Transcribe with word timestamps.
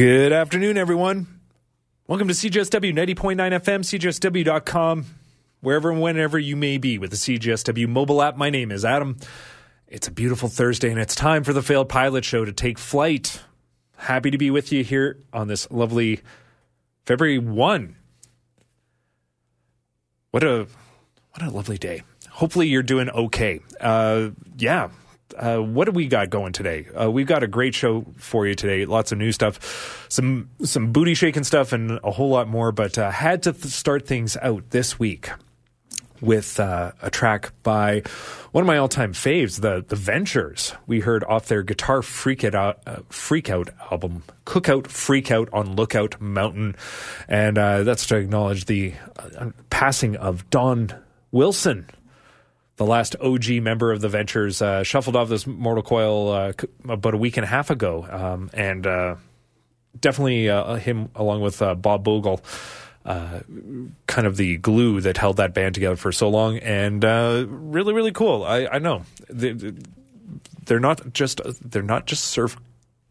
Good 0.00 0.32
afternoon, 0.32 0.78
everyone. 0.78 1.26
Welcome 2.06 2.26
to 2.28 2.32
CJSW 2.32 2.94
90.9 2.94 3.36
FM, 3.36 3.80
CJSW.com, 3.84 5.04
wherever 5.60 5.90
and 5.90 6.00
whenever 6.00 6.38
you 6.38 6.56
may 6.56 6.78
be 6.78 6.96
with 6.96 7.10
the 7.10 7.18
CJSW 7.18 7.86
mobile 7.86 8.22
app. 8.22 8.34
My 8.34 8.48
name 8.48 8.72
is 8.72 8.82
Adam. 8.82 9.18
It's 9.86 10.08
a 10.08 10.10
beautiful 10.10 10.48
Thursday, 10.48 10.90
and 10.90 10.98
it's 10.98 11.14
time 11.14 11.44
for 11.44 11.52
the 11.52 11.60
Failed 11.60 11.90
Pilot 11.90 12.24
Show 12.24 12.46
to 12.46 12.52
take 12.52 12.78
flight. 12.78 13.42
Happy 13.98 14.30
to 14.30 14.38
be 14.38 14.50
with 14.50 14.72
you 14.72 14.82
here 14.82 15.18
on 15.34 15.48
this 15.48 15.70
lovely 15.70 16.20
February 17.04 17.38
1. 17.38 17.94
What 20.30 20.42
a 20.42 20.66
what 21.34 21.42
a 21.42 21.50
lovely 21.50 21.76
day. 21.76 22.04
Hopefully 22.30 22.68
you're 22.68 22.82
doing 22.82 23.10
okay. 23.10 23.60
Uh, 23.78 24.30
yeah, 24.56 24.88
uh, 25.40 25.58
what 25.58 25.86
do 25.86 25.92
we 25.92 26.06
got 26.06 26.28
going 26.28 26.52
today? 26.52 26.86
Uh, 26.98 27.10
we've 27.10 27.26
got 27.26 27.42
a 27.42 27.46
great 27.46 27.74
show 27.74 28.04
for 28.18 28.46
you 28.46 28.54
today. 28.54 28.84
Lots 28.84 29.10
of 29.10 29.18
new 29.18 29.32
stuff, 29.32 30.06
some 30.08 30.50
some 30.62 30.92
booty 30.92 31.14
shaking 31.14 31.44
stuff, 31.44 31.72
and 31.72 31.98
a 32.04 32.10
whole 32.10 32.28
lot 32.28 32.46
more. 32.46 32.72
But 32.72 32.98
uh, 32.98 33.10
had 33.10 33.42
to 33.44 33.52
th- 33.52 33.64
start 33.72 34.06
things 34.06 34.36
out 34.42 34.70
this 34.70 34.98
week 34.98 35.30
with 36.20 36.60
uh, 36.60 36.92
a 37.00 37.10
track 37.10 37.52
by 37.62 38.02
one 38.52 38.62
of 38.62 38.66
my 38.66 38.76
all 38.76 38.88
time 38.88 39.14
faves, 39.14 39.62
the 39.62 39.82
the 39.88 39.96
Ventures. 39.96 40.74
We 40.86 41.00
heard 41.00 41.24
off 41.24 41.46
their 41.46 41.62
guitar 41.62 42.02
freak 42.02 42.44
out 42.44 42.80
uh, 42.86 43.00
freak 43.08 43.48
out 43.48 43.70
album, 43.90 44.24
Cookout 44.44 44.88
Freak 44.88 45.30
Out 45.30 45.48
on 45.54 45.74
Lookout 45.74 46.20
Mountain, 46.20 46.76
and 47.28 47.56
uh, 47.56 47.82
that's 47.82 48.04
to 48.06 48.16
acknowledge 48.16 48.66
the 48.66 48.92
passing 49.70 50.16
of 50.16 50.48
Don 50.50 50.94
Wilson 51.32 51.86
the 52.80 52.86
last 52.86 53.14
OG 53.20 53.62
member 53.62 53.92
of 53.92 54.00
the 54.00 54.08
Ventures, 54.08 54.62
uh, 54.62 54.82
shuffled 54.82 55.14
off 55.14 55.28
this 55.28 55.46
mortal 55.46 55.82
coil 55.82 56.32
uh, 56.32 56.52
about 56.88 57.12
a 57.12 57.18
week 57.18 57.36
and 57.36 57.44
a 57.44 57.46
half 57.46 57.68
ago, 57.68 58.06
um, 58.10 58.48
and 58.54 58.86
uh, 58.86 59.16
definitely 60.00 60.48
uh, 60.48 60.76
him 60.76 61.10
along 61.14 61.42
with 61.42 61.60
uh, 61.60 61.74
Bob 61.74 62.04
Bogle. 62.04 62.40
Uh, 63.04 63.40
kind 64.06 64.26
of 64.26 64.38
the 64.38 64.56
glue 64.56 65.02
that 65.02 65.18
held 65.18 65.36
that 65.36 65.52
band 65.52 65.74
together 65.74 65.96
for 65.96 66.10
so 66.10 66.30
long, 66.30 66.56
and 66.58 67.04
really, 67.04 67.92
really 67.92 68.12
cool. 68.12 68.44
I, 68.44 68.66
I 68.66 68.78
know 68.78 69.04
they, 69.28 69.54
they're 70.64 70.80
not 70.80 71.12
just 71.12 71.42
they're 71.60 71.82
not 71.82 72.06
just 72.06 72.24
surf 72.24 72.56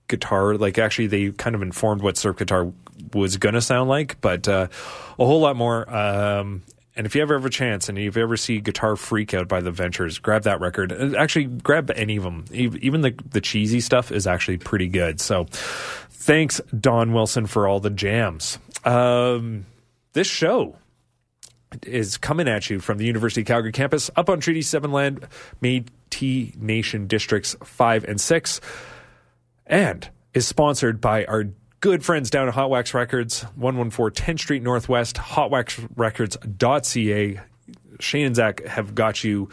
guitar. 0.07 0.56
Like 0.56 0.80
actually, 0.80 1.07
they 1.07 1.30
kind 1.31 1.56
of 1.56 1.62
informed 1.62 2.01
what 2.01 2.18
surf 2.18 2.38
guitar 2.38 2.72
was 3.13 3.38
to 3.38 3.62
sound 3.62 3.88
like, 3.88 4.19
but 4.19 4.47
a 4.47 4.68
whole 5.16 5.41
lot 5.41 5.56
more. 5.56 5.88
Um, 5.96 6.63
and 6.95 7.05
if 7.05 7.16
you 7.16 7.22
ever 7.22 7.35
have 7.35 7.45
a 7.45 7.50
chance 7.50 7.88
and 7.88 7.97
you've 7.97 8.17
ever 8.17 8.35
see 8.35 8.59
Guitar 8.59 8.95
Freak 8.95 9.33
Out 9.33 9.47
by 9.47 9.61
the 9.61 9.72
Ventures, 9.72 10.19
grab 10.19 10.44
that 10.44 10.59
record. 10.59 10.91
Actually, 11.16 11.45
grab 11.45 11.91
any 11.91 12.17
of 12.17 12.23
them. 12.23 12.45
Even 12.51 13.01
the, 13.01 13.16
the 13.29 13.41
cheesy 13.41 13.79
stuff 13.79 14.11
is 14.11 14.27
actually 14.27 14.57
pretty 14.57 14.88
good. 14.88 15.22
So 15.22 15.45
thanks, 15.50 16.59
Don 16.77 17.13
Wilson, 17.13 17.45
for 17.45 17.67
all 17.67 17.79
the 17.79 17.89
jams. 17.89 18.59
Um, 18.83 19.66
this 20.13 20.27
show 20.27 20.75
is 21.83 22.17
coming 22.17 22.47
at 22.47 22.69
you 22.69 22.79
from 22.79 22.97
the 22.97 23.06
University 23.06 23.41
of 23.41 23.47
Calgary 23.47 23.71
campus 23.71 24.09
up 24.16 24.29
on 24.29 24.39
Treaty 24.39 24.61
7 24.61 24.91
land, 24.91 25.27
Métis 25.61 26.56
Nation 26.57 27.07
Districts 27.07 27.56
5 27.63 28.03
and 28.06 28.19
6, 28.19 28.61
and 29.67 30.09
is 30.33 30.47
sponsored 30.47 31.00
by 31.00 31.25
our 31.25 31.45
good 31.81 32.03
friends 32.03 32.29
down 32.29 32.47
at 32.47 32.53
Hot 32.53 32.69
Wax 32.69 32.94
Records, 32.94 33.41
114 33.56 34.35
10th 34.35 34.40
Street 34.40 34.63
Northwest, 34.63 35.17
hotwaxrecords.ca. 35.17 37.40
Shane 38.00 38.25
and 38.25 38.35
Zach 38.35 38.66
have 38.66 38.95
got 38.95 39.23
you, 39.23 39.50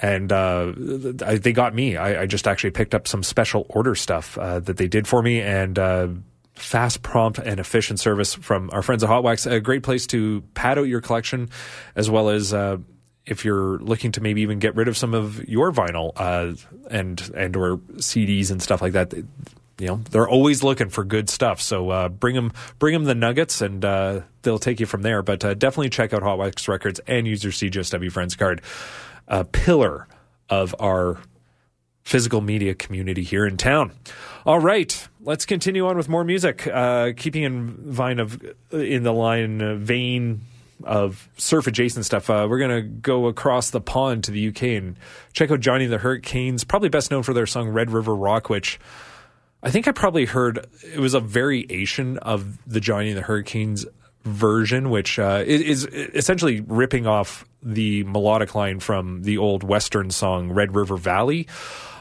and 0.00 0.32
uh, 0.32 0.72
they 0.76 1.52
got 1.52 1.74
me. 1.74 1.96
I, 1.96 2.22
I, 2.22 2.26
just 2.26 2.46
actually 2.46 2.72
picked 2.72 2.94
up 2.94 3.08
some 3.08 3.22
special 3.22 3.64
order 3.70 3.94
stuff 3.94 4.36
uh, 4.36 4.60
that 4.60 4.76
they 4.76 4.88
did 4.88 5.08
for 5.08 5.22
me, 5.22 5.40
and 5.40 5.78
uh, 5.78 6.08
fast, 6.54 7.02
prompt, 7.02 7.38
and 7.38 7.58
efficient 7.58 8.00
service 8.00 8.34
from 8.34 8.68
our 8.72 8.82
friends 8.82 9.02
at 9.02 9.08
Hot 9.08 9.22
Wax. 9.22 9.46
A 9.46 9.60
great 9.60 9.82
place 9.82 10.06
to 10.08 10.42
pad 10.52 10.78
out 10.78 10.82
your 10.82 11.00
collection, 11.00 11.48
as 11.94 12.10
well 12.10 12.28
as 12.28 12.52
uh, 12.52 12.76
if 13.24 13.42
you're 13.44 13.78
looking 13.78 14.12
to 14.12 14.20
maybe 14.20 14.42
even 14.42 14.58
get 14.58 14.76
rid 14.76 14.88
of 14.88 14.96
some 14.96 15.14
of 15.14 15.48
your 15.48 15.72
vinyl 15.72 16.12
uh, 16.16 16.54
and 16.90 17.30
and 17.34 17.56
or 17.56 17.78
CDs 17.96 18.50
and 18.50 18.62
stuff 18.62 18.82
like 18.82 18.92
that, 18.92 19.14
you 19.78 19.86
know 19.86 19.96
they're 20.10 20.28
always 20.28 20.62
looking 20.62 20.88
for 20.88 21.04
good 21.04 21.28
stuff. 21.28 21.60
So 21.60 21.90
uh, 21.90 22.08
bring 22.08 22.34
them 22.34 22.52
bring 22.78 22.94
them 22.94 23.04
the 23.04 23.14
nuggets, 23.14 23.60
and 23.60 23.84
uh, 23.84 24.20
they'll 24.42 24.58
take 24.58 24.80
you 24.80 24.86
from 24.86 25.02
there. 25.02 25.22
But 25.22 25.44
uh, 25.44 25.54
definitely 25.54 25.90
check 25.90 26.12
out 26.12 26.22
Hot 26.22 26.38
Wax 26.38 26.68
Records 26.68 27.00
and 27.06 27.26
use 27.26 27.44
your 27.44 27.52
CJSW 27.52 28.10
Friends 28.10 28.34
card. 28.36 28.62
A 29.28 29.44
pillar 29.44 30.06
of 30.48 30.74
our 30.78 31.18
physical 32.02 32.40
media 32.40 32.72
community 32.74 33.24
here 33.24 33.44
in 33.44 33.56
town. 33.56 33.90
All 34.46 34.60
right, 34.60 35.08
let's 35.20 35.44
continue 35.44 35.86
on 35.88 35.96
with 35.96 36.08
more 36.08 36.22
music. 36.22 36.66
Uh, 36.66 37.12
keeping 37.16 37.42
in 37.42 37.92
vine 37.92 38.20
of 38.20 38.40
in 38.70 39.02
the 39.02 39.12
line 39.12 39.60
uh, 39.60 39.74
vein 39.74 40.42
of 40.84 41.28
surf 41.36 41.66
adjacent 41.66 42.04
stuff, 42.04 42.30
uh, 42.30 42.46
we're 42.48 42.60
going 42.60 42.82
to 42.82 42.82
go 42.82 43.26
across 43.26 43.70
the 43.70 43.80
pond 43.80 44.22
to 44.24 44.30
the 44.30 44.48
UK 44.48 44.62
and 44.62 44.96
check 45.32 45.50
out 45.50 45.58
Johnny 45.58 45.86
the 45.86 45.98
Hurricanes, 45.98 46.62
probably 46.62 46.88
best 46.88 47.10
known 47.10 47.24
for 47.24 47.34
their 47.34 47.46
song 47.46 47.68
Red 47.70 47.90
River 47.90 48.14
Rock, 48.14 48.48
which 48.48 48.78
I 49.62 49.70
think 49.70 49.88
I 49.88 49.92
probably 49.92 50.26
heard 50.26 50.66
it 50.82 51.00
was 51.00 51.14
a 51.14 51.20
variation 51.20 52.18
of 52.18 52.58
the 52.66 52.80
Johnny 52.80 53.08
and 53.08 53.18
the 53.18 53.22
Hurricanes 53.22 53.86
version, 54.22 54.90
which 54.90 55.18
uh, 55.18 55.42
is 55.46 55.84
essentially 55.86 56.60
ripping 56.60 57.06
off 57.06 57.44
the 57.62 58.04
melodic 58.04 58.54
line 58.54 58.80
from 58.80 59.22
the 59.22 59.38
old 59.38 59.62
Western 59.62 60.10
song 60.10 60.52
Red 60.52 60.74
River 60.74 60.96
Valley. 60.96 61.46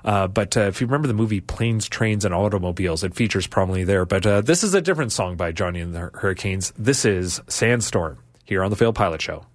Uh, 0.03 0.27
but 0.27 0.55
uh, 0.55 0.61
if 0.61 0.81
you 0.81 0.87
remember 0.87 1.07
the 1.07 1.13
movie 1.13 1.41
Planes, 1.41 1.89
Trains, 1.89 2.25
and 2.25 2.33
Automobiles, 2.33 3.03
it 3.03 3.15
features 3.15 3.47
prominently 3.47 3.83
there. 3.83 4.05
But 4.05 4.25
uh, 4.25 4.41
this 4.41 4.63
is 4.63 4.73
a 4.75 4.81
different 4.81 5.11
song 5.11 5.35
by 5.35 5.51
Johnny 5.51 5.79
and 5.79 5.95
the 5.95 6.11
Hurricanes. 6.13 6.73
This 6.77 7.05
is 7.05 7.41
Sandstorm 7.47 8.19
here 8.43 8.63
on 8.63 8.69
the 8.69 8.75
Failed 8.75 8.95
Pilot 8.95 9.21
Show. 9.21 9.45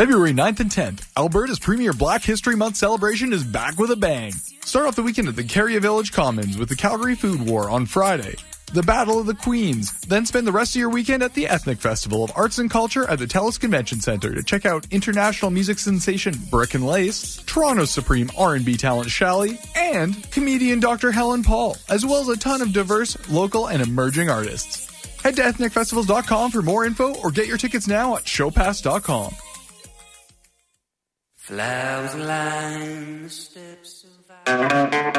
February 0.00 0.32
9th 0.32 0.60
and 0.60 0.70
10th, 0.70 1.06
Alberta's 1.14 1.58
premier 1.58 1.92
Black 1.92 2.22
History 2.22 2.56
Month 2.56 2.76
celebration 2.76 3.34
is 3.34 3.44
back 3.44 3.78
with 3.78 3.90
a 3.90 3.96
bang. 3.96 4.32
Start 4.64 4.86
off 4.86 4.96
the 4.96 5.02
weekend 5.02 5.28
at 5.28 5.36
the 5.36 5.44
Carrier 5.44 5.78
Village 5.78 6.10
Commons 6.10 6.56
with 6.56 6.70
the 6.70 6.74
Calgary 6.74 7.14
Food 7.14 7.42
War 7.46 7.68
on 7.68 7.84
Friday. 7.84 8.34
The 8.72 8.82
Battle 8.82 9.18
of 9.18 9.26
the 9.26 9.34
Queens. 9.34 9.92
Then 10.00 10.24
spend 10.24 10.46
the 10.46 10.52
rest 10.52 10.74
of 10.74 10.80
your 10.80 10.88
weekend 10.88 11.22
at 11.22 11.34
the 11.34 11.46
Ethnic 11.46 11.80
Festival 11.80 12.24
of 12.24 12.32
Arts 12.34 12.56
and 12.56 12.70
Culture 12.70 13.06
at 13.10 13.18
the 13.18 13.26
TELUS 13.26 13.60
Convention 13.60 14.00
Center 14.00 14.34
to 14.34 14.42
check 14.42 14.64
out 14.64 14.86
international 14.90 15.50
music 15.50 15.78
sensation 15.78 16.32
Brick 16.50 16.72
and 16.72 16.86
Lace, 16.86 17.36
Toronto's 17.44 17.90
supreme 17.90 18.30
R&B 18.38 18.78
talent 18.78 19.10
Shally, 19.10 19.58
and 19.76 20.30
comedian 20.30 20.80
Dr. 20.80 21.12
Helen 21.12 21.42
Paul, 21.42 21.76
as 21.90 22.06
well 22.06 22.22
as 22.22 22.28
a 22.30 22.38
ton 22.38 22.62
of 22.62 22.72
diverse, 22.72 23.18
local, 23.28 23.66
and 23.66 23.82
emerging 23.82 24.30
artists. 24.30 24.88
Head 25.22 25.36
to 25.36 25.42
ethnicfestivals.com 25.42 26.52
for 26.52 26.62
more 26.62 26.86
info 26.86 27.16
or 27.16 27.30
get 27.30 27.46
your 27.46 27.58
tickets 27.58 27.86
now 27.86 28.16
at 28.16 28.24
showpass.com. 28.24 29.34
Flowers 31.50 32.14
line 32.14 33.22
the 33.24 33.28
steps 33.28 34.04
of 34.46 35.09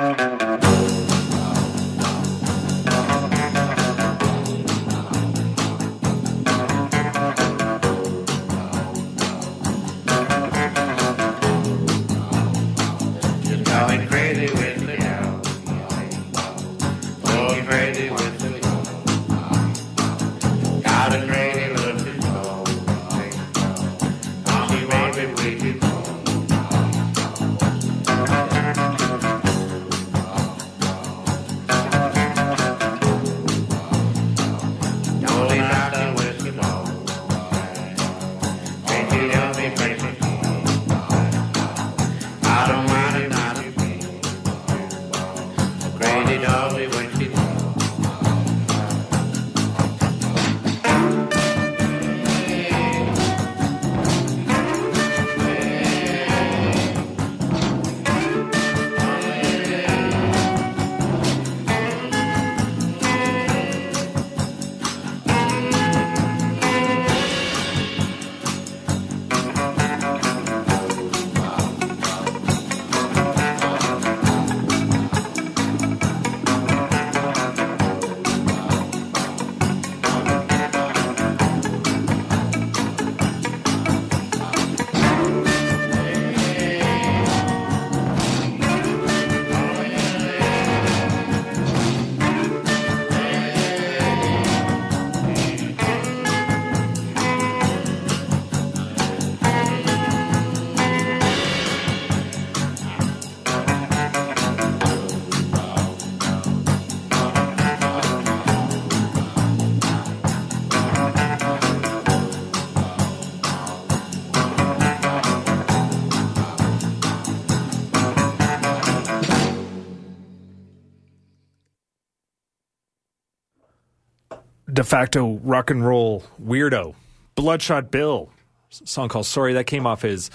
facto 124.91 125.39
rock 125.41 125.69
and 125.69 125.87
roll 125.87 126.21
weirdo, 126.43 126.93
Bloodshot 127.35 127.91
Bill, 127.91 128.29
song 128.69 129.07
called 129.07 129.25
Sorry, 129.25 129.53
that 129.53 129.63
came 129.63 129.87
off 129.87 130.01
his 130.01 130.29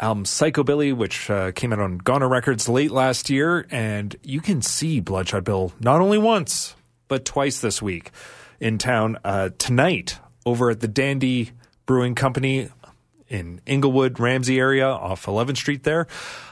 album 0.00 0.24
Psychobilly, 0.24 0.92
which 0.92 1.30
uh, 1.30 1.52
came 1.52 1.72
out 1.72 1.78
on 1.78 1.98
Goner 1.98 2.28
Records 2.28 2.68
late 2.68 2.90
last 2.90 3.30
year. 3.30 3.68
And 3.70 4.16
you 4.24 4.40
can 4.40 4.60
see 4.60 4.98
Bloodshot 4.98 5.44
Bill 5.44 5.72
not 5.78 6.00
only 6.00 6.18
once, 6.18 6.74
but 7.06 7.24
twice 7.24 7.60
this 7.60 7.80
week 7.80 8.10
in 8.58 8.76
town. 8.76 9.18
Uh, 9.22 9.50
tonight, 9.56 10.18
over 10.44 10.70
at 10.70 10.80
the 10.80 10.88
Dandy 10.88 11.52
Brewing 11.86 12.16
Company 12.16 12.70
in 13.28 13.60
Inglewood, 13.66 14.18
Ramsay 14.18 14.58
area 14.58 14.88
off 14.88 15.26
11th 15.26 15.58
Street 15.58 15.84
there. 15.84 16.08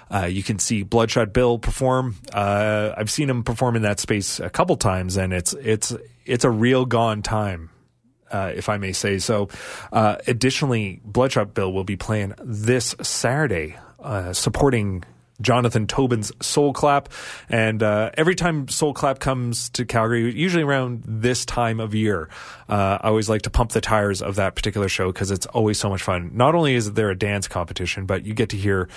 Uh, 0.09 0.27
you 0.27 0.45
can 0.45 0.61
see 0.61 0.85
Bloodshot 0.85 1.33
Bill 1.33 1.59
perform. 1.59 2.15
Uh, 2.33 2.95
I've 2.97 3.11
seen 3.11 3.29
him 3.29 3.43
perform 3.43 3.75
in 3.75 3.83
that 3.83 3.99
space 3.99 4.39
a 4.39 4.49
couple 4.49 4.77
times, 4.77 5.17
and 5.17 5.33
it's 5.33 5.53
it's 5.53 5.95
it's 6.29 6.45
a 6.45 6.51
real 6.51 6.85
gone 6.85 7.23
time. 7.23 7.71
Uh, 8.31 8.53
if 8.55 8.69
I 8.69 8.77
may 8.77 8.93
say 8.93 9.19
so. 9.19 9.49
Uh, 9.91 10.17
additionally, 10.27 11.01
Bloodshot 11.03 11.55
Bill 11.55 11.73
will 11.73 11.85
be 11.85 11.97
playing 11.97 12.35
this 12.45 12.95
Saturday, 13.01 13.75
uh, 14.01 14.35
supporting 14.35 15.03
Jonathan 15.41 15.87
Tobin's 15.87 16.33
Soul 16.41 16.73
Clap. 16.73 17.09
And 17.49 17.83
uh, 17.83 18.11
every 18.15 18.35
time 18.35 18.69
Soul 18.69 18.93
Clap 18.93 19.19
comes 19.19 19.71
to 19.71 19.85
Calgary, 19.85 20.35
usually 20.35 20.63
around 20.63 21.05
this 21.07 21.45
time 21.45 21.81
of 21.81 21.95
year, 21.95 22.29
uh, 22.69 22.99
I 23.01 23.09
always 23.09 23.29
like 23.29 23.43
to 23.43 23.51
pump 23.51 23.73
the 23.73 23.81
tires 23.81 24.21
of 24.23 24.37
that 24.37 24.55
particular 24.55 24.89
show 24.89 25.13
because 25.13 25.31
it's 25.31 25.47
always 25.47 25.79
so 25.79 25.89
much 25.89 26.03
fun. 26.03 26.31
Not 26.35 26.55
only 26.55 26.75
is 26.75 26.93
there 26.93 27.11
a 27.11 27.19
dance 27.19 27.49
competition, 27.49 28.07
but 28.07 28.25
you 28.25 28.35
get 28.35 28.51
to 28.51 28.57
hear 28.57 28.89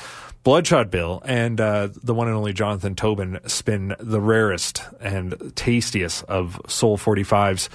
Bloodshot 0.43 0.89
Bill 0.89 1.21
and 1.25 1.62
uh, 1.62 1.89
the 2.01 2.13
one 2.13 2.27
and 2.27 2.36
only 2.36 2.53
Jonathan 2.53 2.95
Tobin 2.95 3.39
spin 3.45 3.95
the 4.00 4.19
rarest 4.19 4.83
and 5.00 5.53
tastiest 5.55 6.24
of 6.24 6.60
Soul 6.67 6.98
45s 6.98 7.69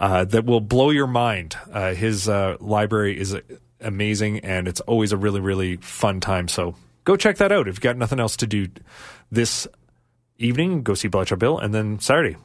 uh, 0.00 0.24
that 0.24 0.44
will 0.44 0.60
blow 0.60 0.90
your 0.90 1.06
mind. 1.06 1.56
Uh, 1.72 1.94
his 1.94 2.28
uh, 2.28 2.56
library 2.58 3.18
is 3.18 3.36
amazing 3.80 4.40
and 4.40 4.66
it's 4.66 4.80
always 4.80 5.12
a 5.12 5.16
really, 5.16 5.40
really 5.40 5.76
fun 5.76 6.20
time. 6.20 6.48
So 6.48 6.74
go 7.04 7.16
check 7.16 7.38
that 7.38 7.52
out. 7.52 7.68
If 7.68 7.74
you've 7.74 7.80
got 7.80 7.96
nothing 7.96 8.20
else 8.20 8.36
to 8.38 8.46
do 8.46 8.68
this 9.30 9.66
evening, 10.38 10.82
go 10.82 10.94
see 10.94 11.08
Bloodshot 11.08 11.38
Bill 11.38 11.58
and 11.58 11.74
then 11.74 11.98
Saturday, 12.00 12.36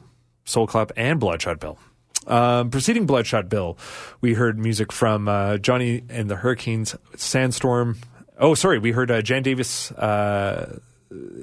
Soul 0.44 0.66
Clap 0.66 0.92
and 0.96 1.18
Bloodshot 1.20 1.60
Bill. 1.60 1.78
Um, 2.26 2.70
preceding 2.70 3.06
Bloodshot 3.06 3.48
Bill, 3.48 3.78
we 4.20 4.34
heard 4.34 4.58
music 4.58 4.90
from 4.90 5.28
uh, 5.28 5.58
Johnny 5.58 6.02
and 6.08 6.28
the 6.28 6.36
Hurricanes, 6.36 6.96
Sandstorm, 7.16 7.98
Oh, 8.38 8.54
sorry. 8.54 8.78
We 8.78 8.92
heard 8.92 9.10
uh, 9.10 9.22
Jan 9.22 9.42
Davis, 9.42 9.90
uh, 9.92 10.78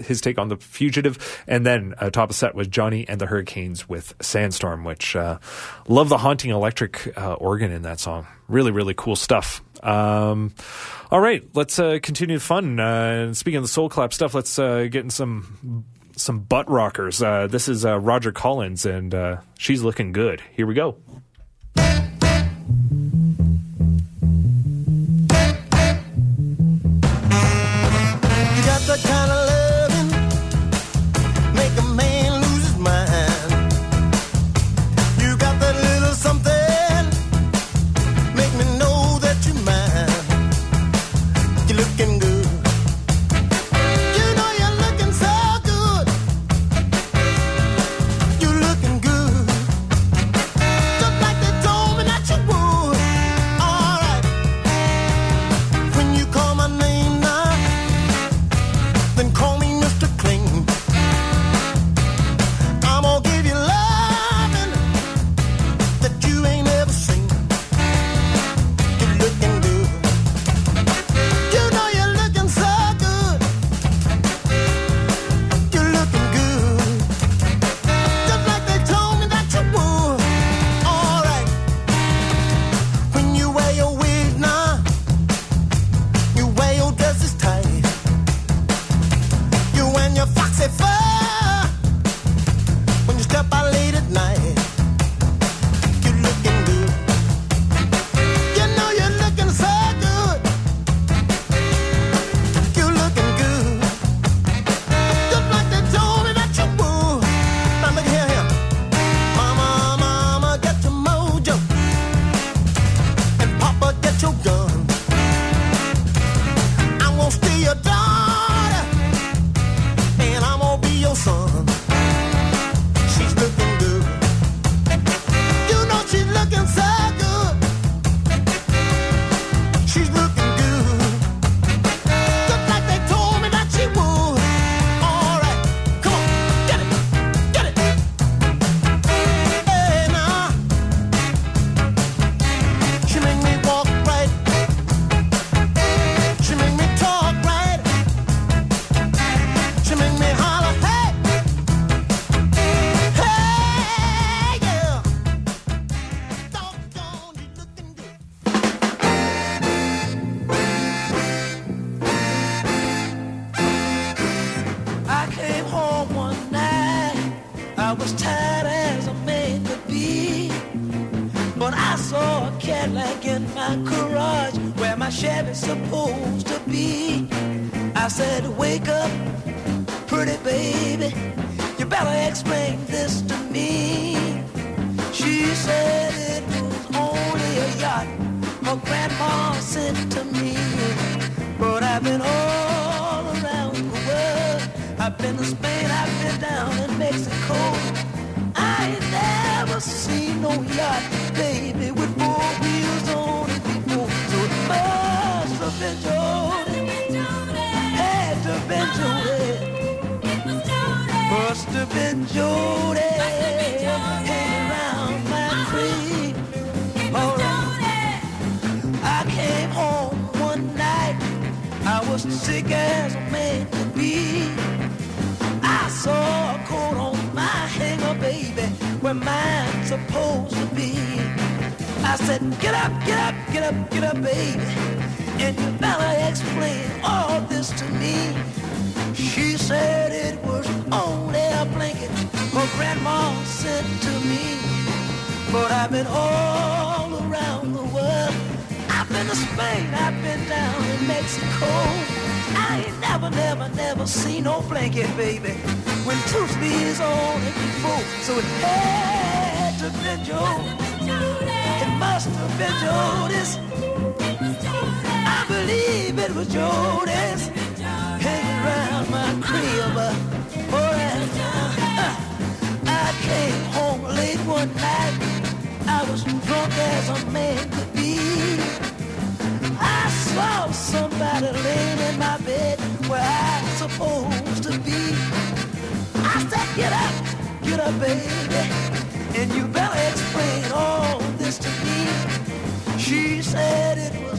his 0.02 0.22
take 0.22 0.38
on 0.38 0.50
The 0.50 0.58
Fugitive. 0.58 1.44
And 1.48 1.66
then 1.66 1.96
uh, 1.98 2.10
top 2.10 2.30
of 2.30 2.36
set 2.36 2.54
was 2.54 2.68
Johnny 2.68 3.08
and 3.08 3.20
the 3.20 3.26
Hurricanes 3.26 3.90
with 3.90 4.14
Sandstorm, 4.22 4.84
which 4.84 5.16
uh, 5.16 5.40
love 5.88 6.10
the 6.10 6.20
haunting 6.20 6.52
electric 6.52 7.18
uh, 7.18 7.34
organ 7.34 7.72
in 7.72 7.82
that 7.84 8.00
song. 8.00 8.28
Really, 8.48 8.72
really 8.72 8.94
cool 8.96 9.16
stuff. 9.16 9.64
Um, 9.84 10.54
all 11.12 11.20
right, 11.20 11.44
let's 11.54 11.78
uh, 11.78 12.00
continue 12.02 12.38
the 12.38 12.44
fun. 12.44 12.80
Uh, 12.80 13.34
speaking 13.34 13.58
of 13.58 13.64
the 13.64 13.70
soul 13.70 13.90
clap 13.90 14.14
stuff, 14.14 14.34
let's 14.34 14.58
uh, 14.58 14.88
get 14.90 15.04
in 15.04 15.10
some 15.10 15.86
some 16.16 16.40
butt 16.40 16.70
rockers. 16.70 17.22
Uh, 17.22 17.48
this 17.48 17.68
is 17.68 17.86
uh, 17.86 18.00
Rodger 18.00 18.32
Collins, 18.32 18.86
and 18.86 19.14
uh, 19.14 19.38
she's 19.58 19.82
looking 19.82 20.12
good. 20.12 20.42
Here 20.56 20.66
we 20.66 20.74
go. 20.74 20.98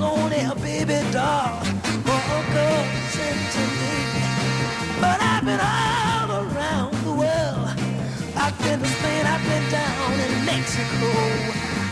only 0.04 0.40
a 0.52 0.54
baby 0.54 0.98
doll 1.12 1.64
for 2.06 2.20
Uncle 2.36 2.80
sent 3.14 3.40
to 3.54 3.64
me. 3.80 3.94
But 5.00 5.18
I've 5.32 5.44
been 5.48 5.60
all 5.60 6.28
around 6.44 6.94
the 7.08 7.14
world. 7.22 7.68
I've 8.36 8.56
been 8.64 8.80
to 8.80 8.90
Spain, 8.96 9.24
I've 9.34 9.44
been 9.50 9.66
down 9.80 10.12
in 10.24 10.32
Mexico. 10.44 11.10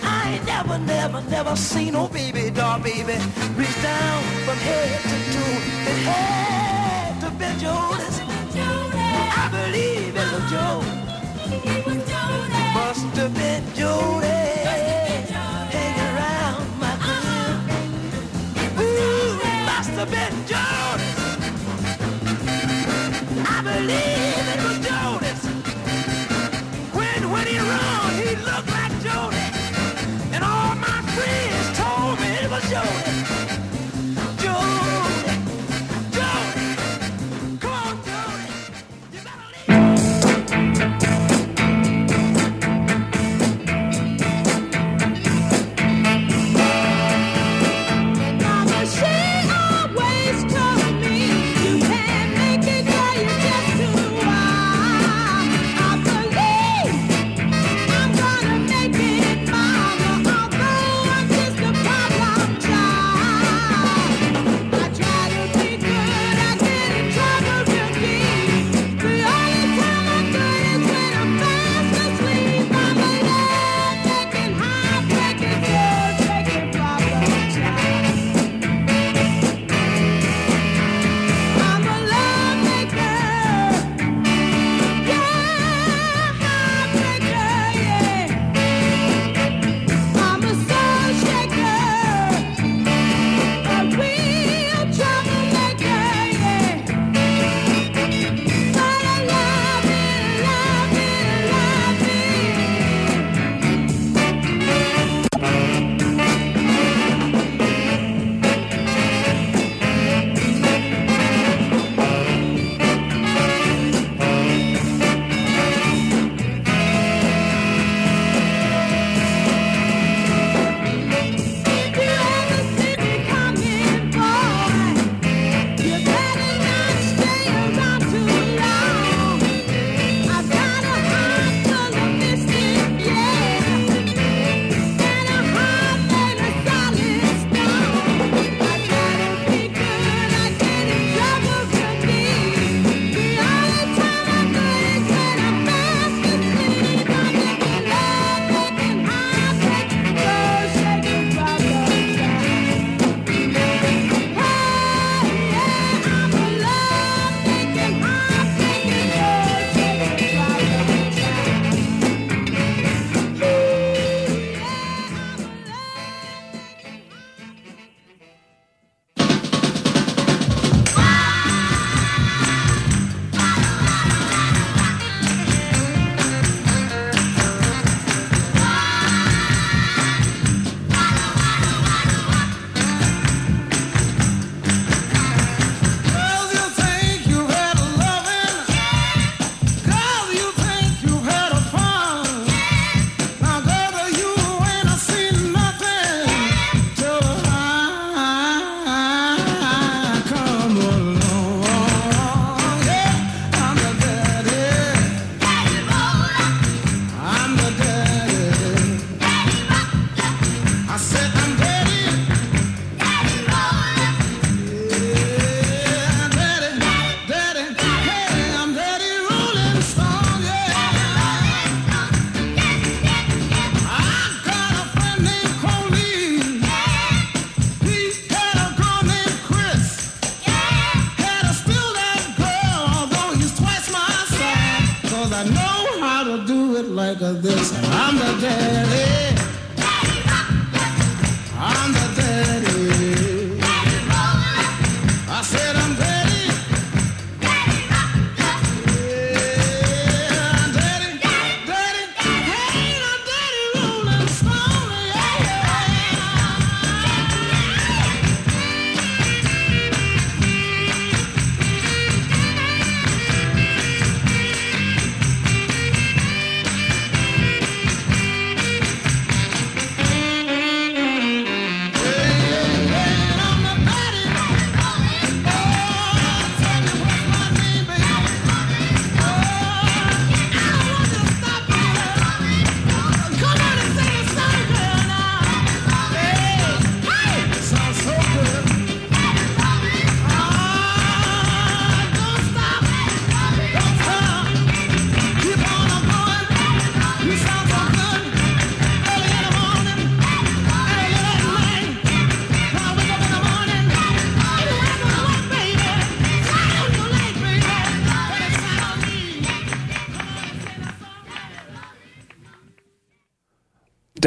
I 0.05 0.35
ain't 0.35 0.47
never, 0.47 0.79
never, 0.79 1.21
never 1.31 1.57
seen 1.57 1.93
no 1.95 2.09
baby 2.09 2.51
doll, 2.51 2.79
baby. 2.81 3.17
Reach 3.59 3.79
down 3.83 4.23
from 4.45 4.59
head 4.69 4.91
to 5.11 5.17
toe. 5.35 5.59
It 5.91 5.99
had 6.11 7.13
to 7.23 7.31
be 7.41 7.49
Judas. 7.63 8.17
I 9.43 9.47
believe 9.57 10.15
it 10.23 10.29
was 10.35 10.45
Judas. 10.53 11.03
Must 12.75 13.17
have 13.17 13.35
been 13.35 13.65
Judas. 13.75 14.42
been 20.11 20.47
Jones. 20.47 21.03
I 23.47 23.61
believe 23.63 24.49
it 24.53 24.61
was 24.65 24.79
Jones. 24.87 25.22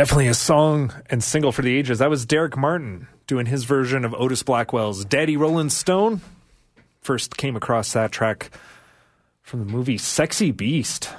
Definitely 0.05 0.27
a 0.27 0.35
song 0.35 0.93
and 1.09 1.23
single 1.23 1.51
for 1.51 1.63
the 1.63 1.75
ages. 1.75 1.97
That 1.97 2.11
was 2.11 2.27
Derek 2.27 2.55
Martin 2.55 3.07
doing 3.25 3.47
his 3.47 3.63
version 3.63 4.05
of 4.05 4.13
Otis 4.13 4.43
Blackwell's 4.43 5.03
Daddy 5.03 5.35
Rolling 5.35 5.71
Stone. 5.71 6.21
First 7.01 7.37
came 7.37 7.55
across 7.55 7.93
that 7.93 8.11
track 8.11 8.51
from 9.41 9.61
the 9.61 9.65
movie 9.65 9.97
Sexy 9.97 10.51
Beast, 10.51 11.09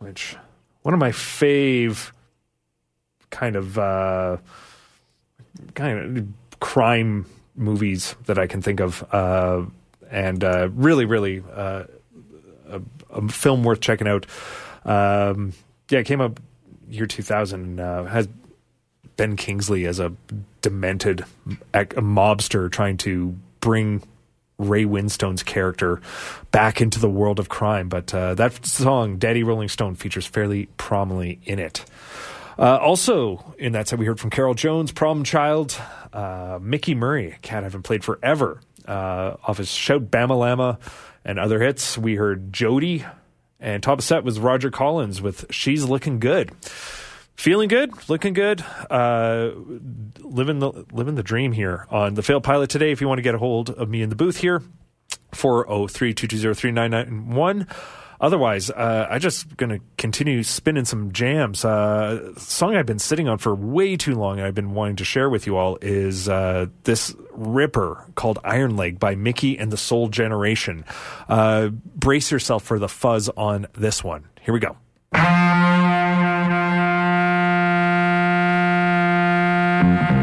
which 0.00 0.34
one 0.82 0.92
of 0.92 0.98
my 0.98 1.10
fave 1.10 2.10
kind 3.30 3.54
of 3.54 3.78
uh, 3.78 4.38
kind 5.74 6.18
of 6.18 6.58
crime 6.58 7.26
movies 7.54 8.16
that 8.26 8.40
I 8.40 8.48
can 8.48 8.60
think 8.60 8.80
of, 8.80 9.04
uh, 9.14 9.62
and 10.10 10.42
uh, 10.42 10.68
really, 10.74 11.04
really 11.04 11.44
uh, 11.54 11.84
a, 12.68 12.80
a 13.12 13.28
film 13.28 13.62
worth 13.62 13.78
checking 13.78 14.08
out. 14.08 14.26
Um, 14.84 15.52
yeah, 15.90 16.00
it 16.00 16.06
came 16.06 16.20
up 16.20 16.40
year 16.92 17.06
2000. 17.06 17.80
Uh, 17.80 18.04
has 18.04 18.28
Ben 19.16 19.36
Kingsley 19.36 19.86
as 19.86 19.98
a 19.98 20.12
demented 20.62 21.24
a 21.74 21.84
mobster 21.84 22.70
trying 22.70 22.96
to 22.98 23.36
bring 23.60 24.02
Ray 24.58 24.84
Winstone's 24.84 25.42
character 25.42 26.00
back 26.50 26.80
into 26.80 27.00
the 27.00 27.08
world 27.10 27.38
of 27.38 27.48
crime. 27.48 27.88
But 27.88 28.14
uh, 28.14 28.34
that 28.34 28.64
song, 28.64 29.18
Daddy 29.18 29.42
Rolling 29.42 29.68
Stone, 29.68 29.96
features 29.96 30.26
fairly 30.26 30.66
prominently 30.76 31.40
in 31.44 31.58
it. 31.58 31.84
Uh, 32.58 32.76
also, 32.76 33.54
in 33.58 33.72
that 33.72 33.88
set, 33.88 33.98
we 33.98 34.06
heard 34.06 34.20
from 34.20 34.30
Carol 34.30 34.54
Jones, 34.54 34.92
Problem 34.92 35.24
Child, 35.24 35.80
uh, 36.12 36.58
Mickey 36.60 36.94
Murray, 36.94 37.36
cat 37.42 37.60
I 37.60 37.64
haven't 37.64 37.82
played 37.82 38.04
forever, 38.04 38.60
uh, 38.86 39.36
off 39.42 39.58
his 39.58 39.70
Shout 39.70 40.10
Bama 40.10 40.38
Lama 40.38 40.78
and 41.24 41.38
other 41.38 41.60
hits. 41.60 41.96
We 41.96 42.16
heard 42.16 42.52
Jodie, 42.52 43.10
and 43.62 43.82
top 43.82 44.00
of 44.00 44.04
set 44.04 44.24
was 44.24 44.38
Rodger 44.38 44.70
Collins 44.70 45.22
with 45.22 45.46
She's 45.50 45.84
Looking 45.84 46.18
Good. 46.18 46.50
Feeling 47.34 47.68
good, 47.68 48.10
looking 48.10 48.34
good, 48.34 48.62
uh, 48.90 49.52
living 50.18 50.58
the 50.58 50.84
living 50.92 51.14
the 51.14 51.22
dream 51.22 51.52
here 51.52 51.86
on 51.90 52.12
the 52.12 52.22
Failed 52.22 52.44
Pilot 52.44 52.68
today. 52.68 52.92
If 52.92 53.00
you 53.00 53.08
want 53.08 53.16
to 53.18 53.22
get 53.22 53.34
a 53.34 53.38
hold 53.38 53.70
of 53.70 53.88
me 53.88 54.02
in 54.02 54.10
the 54.10 54.14
booth 54.14 54.36
here, 54.36 54.62
403-220-3991 55.32 57.66
otherwise, 58.22 58.70
uh, 58.70 59.06
I 59.10 59.18
just 59.18 59.54
gonna 59.58 59.80
continue 59.98 60.42
spinning 60.42 60.86
some 60.86 61.12
jams. 61.12 61.64
Uh, 61.64 62.34
song 62.38 62.76
I've 62.76 62.86
been 62.86 62.98
sitting 62.98 63.28
on 63.28 63.36
for 63.36 63.54
way 63.54 63.96
too 63.96 64.14
long, 64.14 64.38
and 64.38 64.46
I've 64.46 64.54
been 64.54 64.72
wanting 64.72 64.96
to 64.96 65.04
share 65.04 65.28
with 65.28 65.46
you 65.46 65.58
all 65.58 65.76
is 65.82 66.28
uh, 66.28 66.66
this 66.84 67.14
ripper 67.32 68.06
called 68.14 68.38
Iron 68.44 68.76
Leg 68.76 68.98
by 68.98 69.14
Mickey 69.14 69.58
and 69.58 69.70
the 69.70 69.76
Soul 69.76 70.08
Generation. 70.08 70.84
Uh, 71.28 71.68
brace 71.68 72.30
yourself 72.30 72.62
for 72.62 72.78
the 72.78 72.88
fuzz 72.88 73.28
on 73.30 73.66
this 73.74 74.02
one. 74.02 74.24
Here 74.40 74.54
we 74.54 74.60
go. 74.60 74.76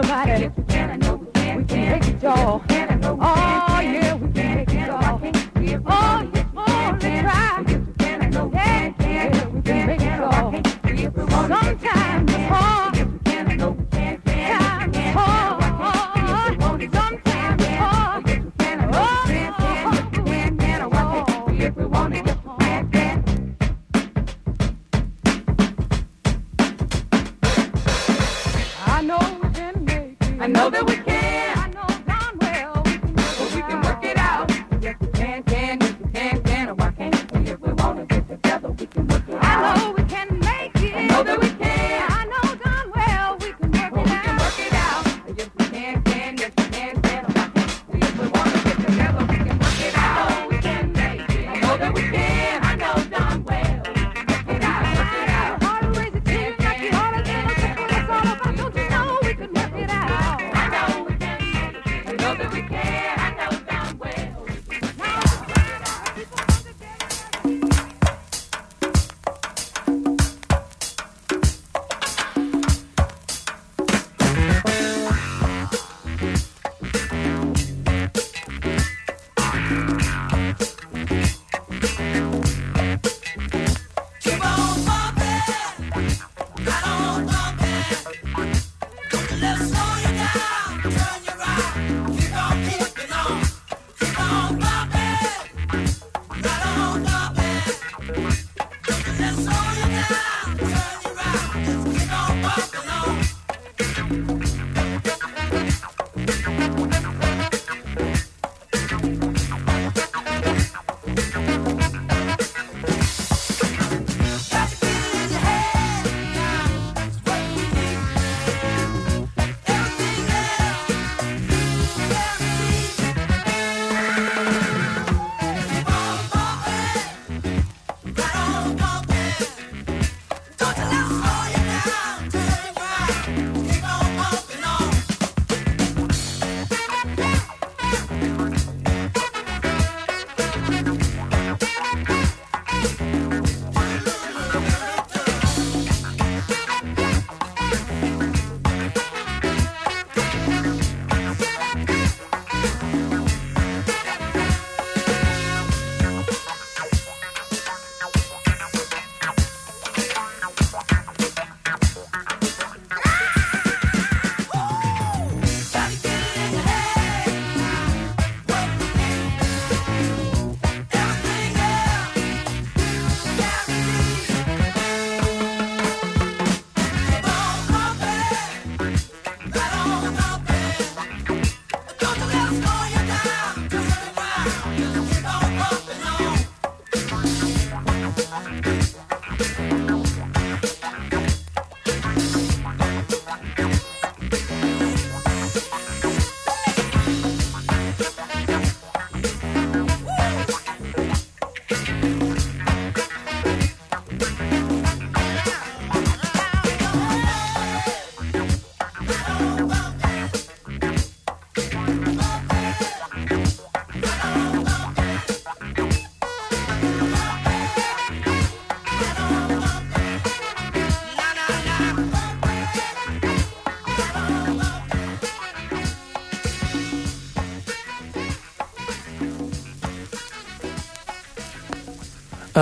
can. 0.00 0.40
Gosh 0.40 0.51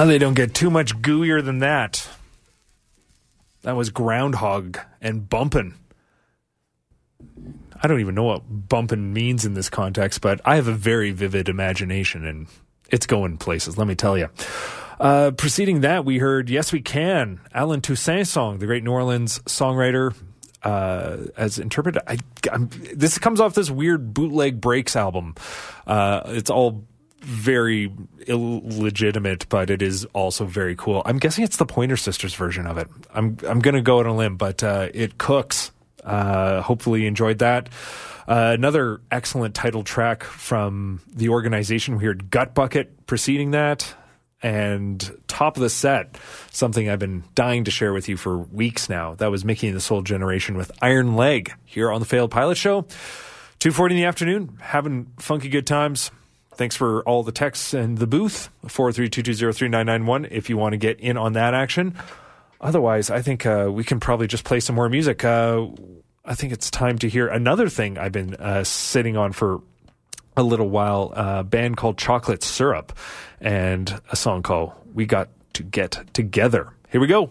Uh, 0.01 0.07
they 0.07 0.17
don't 0.17 0.33
get 0.33 0.55
too 0.55 0.71
much 0.71 0.97
gooier 1.03 1.45
than 1.45 1.59
that. 1.59 2.09
That 3.61 3.77
was 3.77 3.91
Ground 3.91 4.35
Hog 4.37 4.79
and 5.03 5.29
Bumpin'. 5.29 5.75
I 7.83 7.87
don't 7.87 8.01
even 8.01 8.15
know 8.15 8.23
what 8.23 8.45
bumpin' 8.49 9.13
means 9.13 9.45
in 9.45 9.53
this 9.53 9.69
context, 9.69 10.23
but 10.23 10.41
I 10.47 10.57
have 10.57 10.69
a 10.69 10.73
very 10.73 11.11
vivid 11.11 11.51
imagination 11.51 12.25
and 12.25 12.47
it's 12.89 13.05
going 13.05 13.37
places, 13.37 13.77
let 13.77 13.87
me 13.87 13.95
tell 13.95 14.17
you. 14.17 14.31
Uh, 14.99 15.33
preceding 15.33 15.83
that, 15.83 16.07
we 16.07 16.17
heard 16.17 16.49
Yes 16.49 16.73
We 16.73 16.81
Can, 16.81 17.39
Allen 17.53 17.83
Toussaint 17.83 18.27
song, 18.27 18.59
the 18.59 18.65
great 18.65 18.83
New 18.83 18.93
Orleans 18.93 19.41
songwriter, 19.41 20.15
uh, 20.63 21.19
as 21.37 21.59
interpreted. 21.59 22.01
I, 22.07 22.17
this 22.95 23.19
comes 23.19 23.39
off 23.39 23.53
this 23.53 23.71
weird 23.71 24.15
bootleg 24.15 24.63
breaks 24.63 24.97
album. 24.97 25.35
Uh, 25.87 26.23
it's 26.29 26.49
all 26.49 26.87
very 27.21 27.93
illegitimate, 28.27 29.47
but 29.49 29.71
it 29.71 29.83
is 29.83 30.05
also 30.07 30.45
very 30.45 30.75
cool. 30.77 31.03
I'm 31.05 31.19
guessing 31.19 31.45
it's 31.45 31.57
the 31.57 31.67
Pointer 31.67 31.97
Sisters 31.97 32.35
version 32.35 32.67
of 32.67 32.79
it. 32.79 32.89
I'm 33.15 33.37
I'm 33.47 33.61
gonna 33.61 33.83
go 33.83 34.01
on 34.01 34.07
a 34.07 34.17
limb, 34.17 34.37
but 34.37 34.63
uh, 34.63 34.89
it 34.93 35.19
cooks. 35.19 35.73
Uh, 36.03 36.63
hopefully, 36.63 37.03
you 37.03 37.09
enjoyed 37.09 37.39
that. 37.41 37.69
Uh, 38.27 38.53
another 38.55 39.01
excellent 39.11 39.55
title 39.55 39.83
track 39.83 40.23
from 40.23 41.01
the 41.13 41.29
organization. 41.31 41.97
We 41.97 42.05
heard 42.05 42.31
Gut 42.31 42.55
Bucket 42.55 43.07
preceding 43.07 43.51
that. 43.53 43.95
And 44.43 45.21
top 45.29 45.57
of 45.57 45.63
the 45.63 45.69
set, 45.69 46.17
something 46.51 46.89
I've 46.89 46.99
been 46.99 47.25
dying 47.35 47.65
to 47.65 47.71
share 47.71 47.93
with 47.93 48.09
you 48.09 48.17
for 48.17 48.39
weeks 48.39 48.89
now. 48.89 49.15
That 49.17 49.31
was 49.31 49.45
Mickey 49.45 49.67
and 49.67 49.77
the 49.77 49.83
Soul 49.83 50.01
Generation 50.01 50.57
with 50.57 50.71
Iron 50.81 51.15
Leg 51.15 51.53
here 51.67 51.91
on 51.91 52.01
the 52.01 52.07
Failed 52.07 52.31
Pilot 52.31 52.57
Show. 52.57 52.83
2.40 53.59 53.91
in 53.91 53.97
the 53.97 54.05
afternoon, 54.05 54.59
having 54.63 55.13
funky 55.19 55.51
good 55.51 55.67
times. 55.67 56.11
Thanks 56.55 56.77
for 56.77 57.03
all 57.03 57.23
the 57.23 57.33
texts 57.33 57.73
and 57.73 57.99
the 57.99 58.07
booth, 58.07 58.51
432203991 58.67 60.29
if 60.31 60.51
you 60.51 60.57
want 60.57 60.73
to 60.73 60.77
get 60.77 61.01
in 61.01 61.17
on 61.17 61.33
that 61.35 61.55
action. 61.55 61.97
Otherwise, 62.61 63.09
I 63.11 63.23
think 63.23 63.47
uh, 63.47 63.69
we 63.73 63.85
can 63.85 64.01
probably 64.01 64.27
just 64.27 64.45
play 64.45 64.61
some 64.61 64.77
more 64.77 64.89
music. 64.89 65.25
Uh, 65.25 65.69
I 66.25 66.35
think 66.35 66.53
it's 66.53 66.71
time 66.71 66.99
to 66.99 67.09
hear 67.09 67.29
another 67.29 67.69
thing 67.69 67.97
I've 67.97 68.13
been 68.13 68.35
uh, 68.35 68.65
sitting 68.65 69.17
on 69.17 69.33
for 69.33 69.63
a 70.37 70.43
little 70.43 70.69
while. 70.69 71.13
A 71.17 71.43
band 71.43 71.77
called 71.77 71.97
Chocolate 71.97 72.43
Syrup 72.43 72.93
and 73.41 74.01
a 74.11 74.17
song 74.17 74.43
called 74.43 74.73
We 74.93 75.07
Got 75.07 75.29
to 75.55 75.63
Get 75.63 76.05
Together. 76.13 76.73
Here 76.91 77.01
we 77.01 77.07
go. 77.07 77.31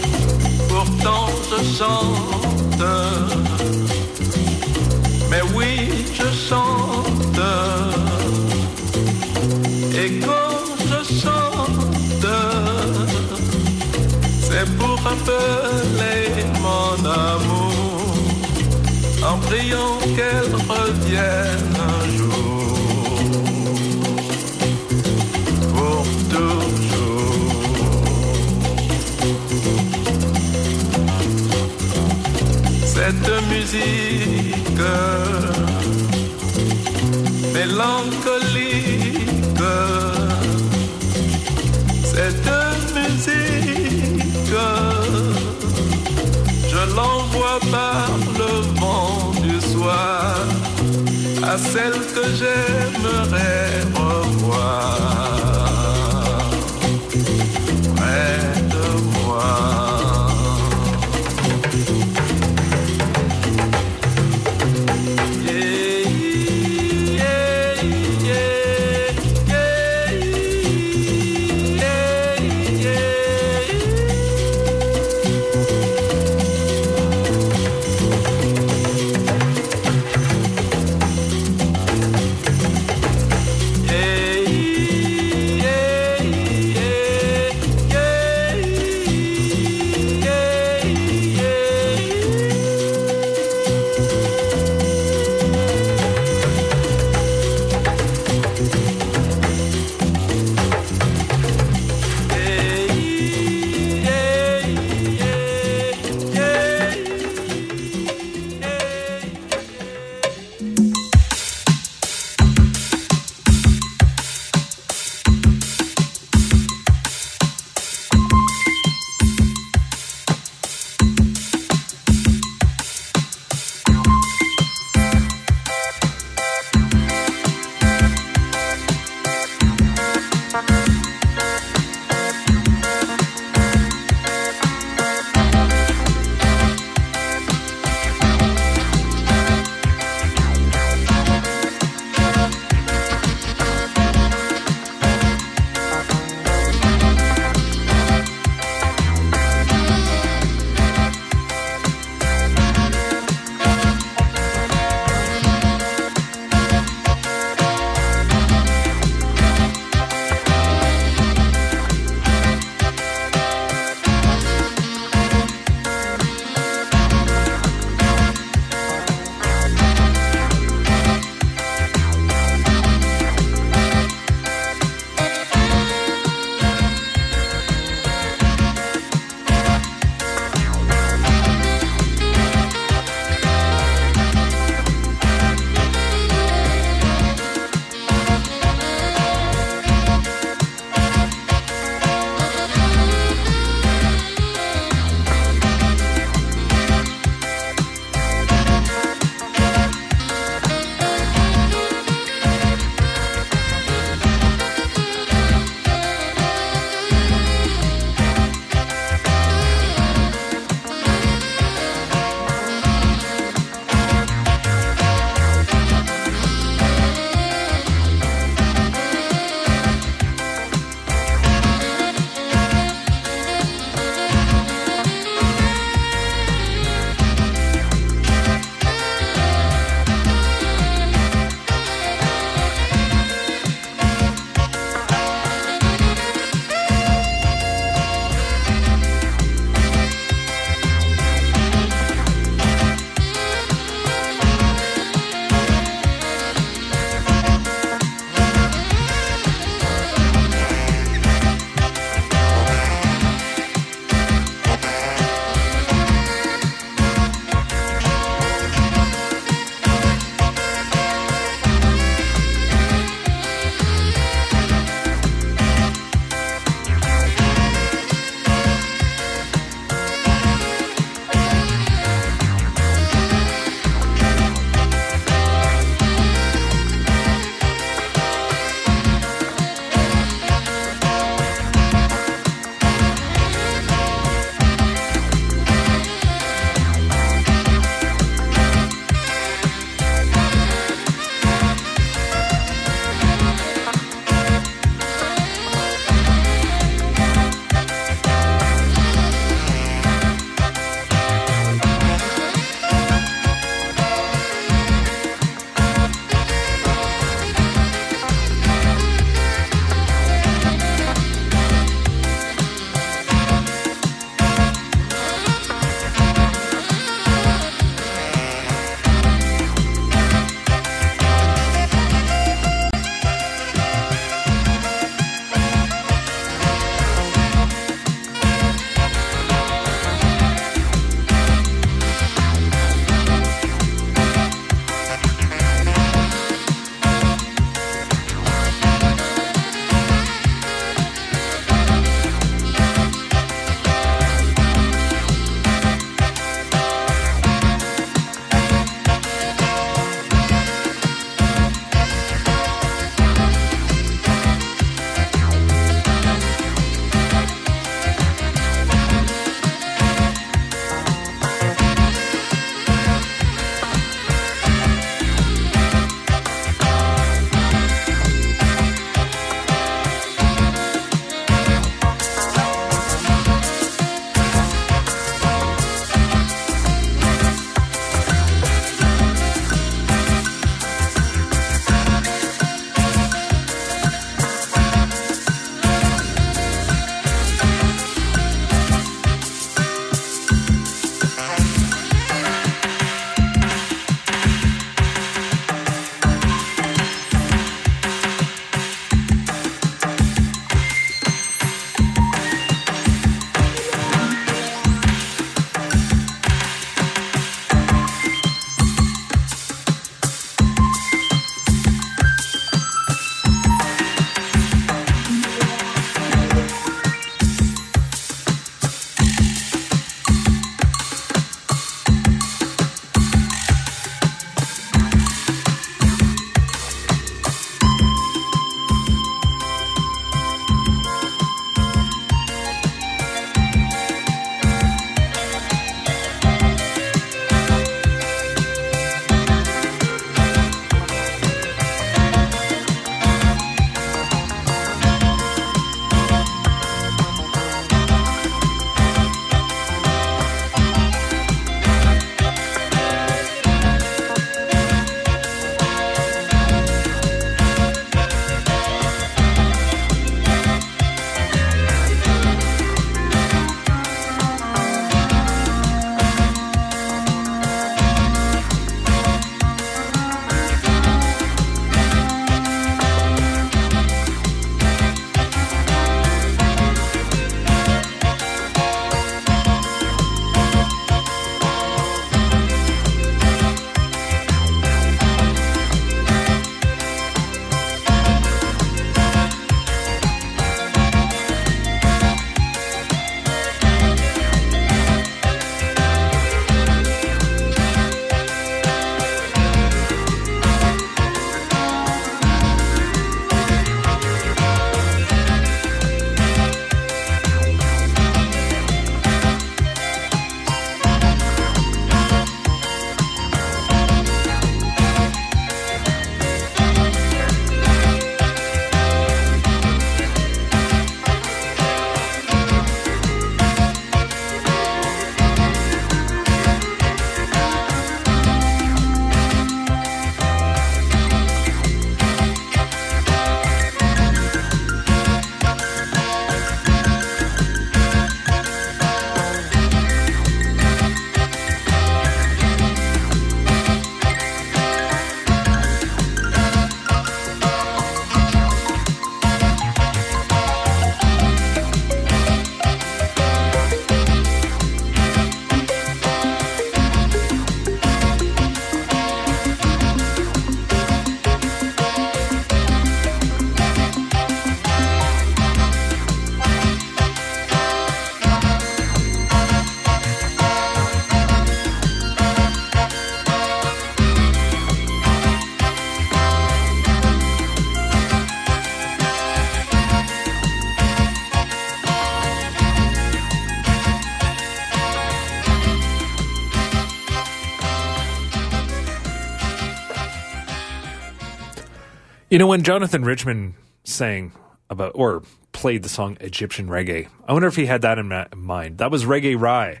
You 592.50 592.58
know, 592.58 592.66
when 592.66 592.82
Jonathan 592.82 593.24
Richman 593.24 593.76
sang 594.02 594.50
about 594.90 595.12
or 595.14 595.44
played 595.70 596.02
the 596.02 596.08
song 596.08 596.36
Egyptian 596.40 596.88
Reggae, 596.88 597.28
I 597.46 597.52
wonder 597.52 597.68
if 597.68 597.76
he 597.76 597.86
had 597.86 598.02
that 598.02 598.18
in 598.18 598.44
mind. 598.56 598.98
That 598.98 599.12
was 599.12 599.24
Reggae 599.24 599.58
Rai 599.58 600.00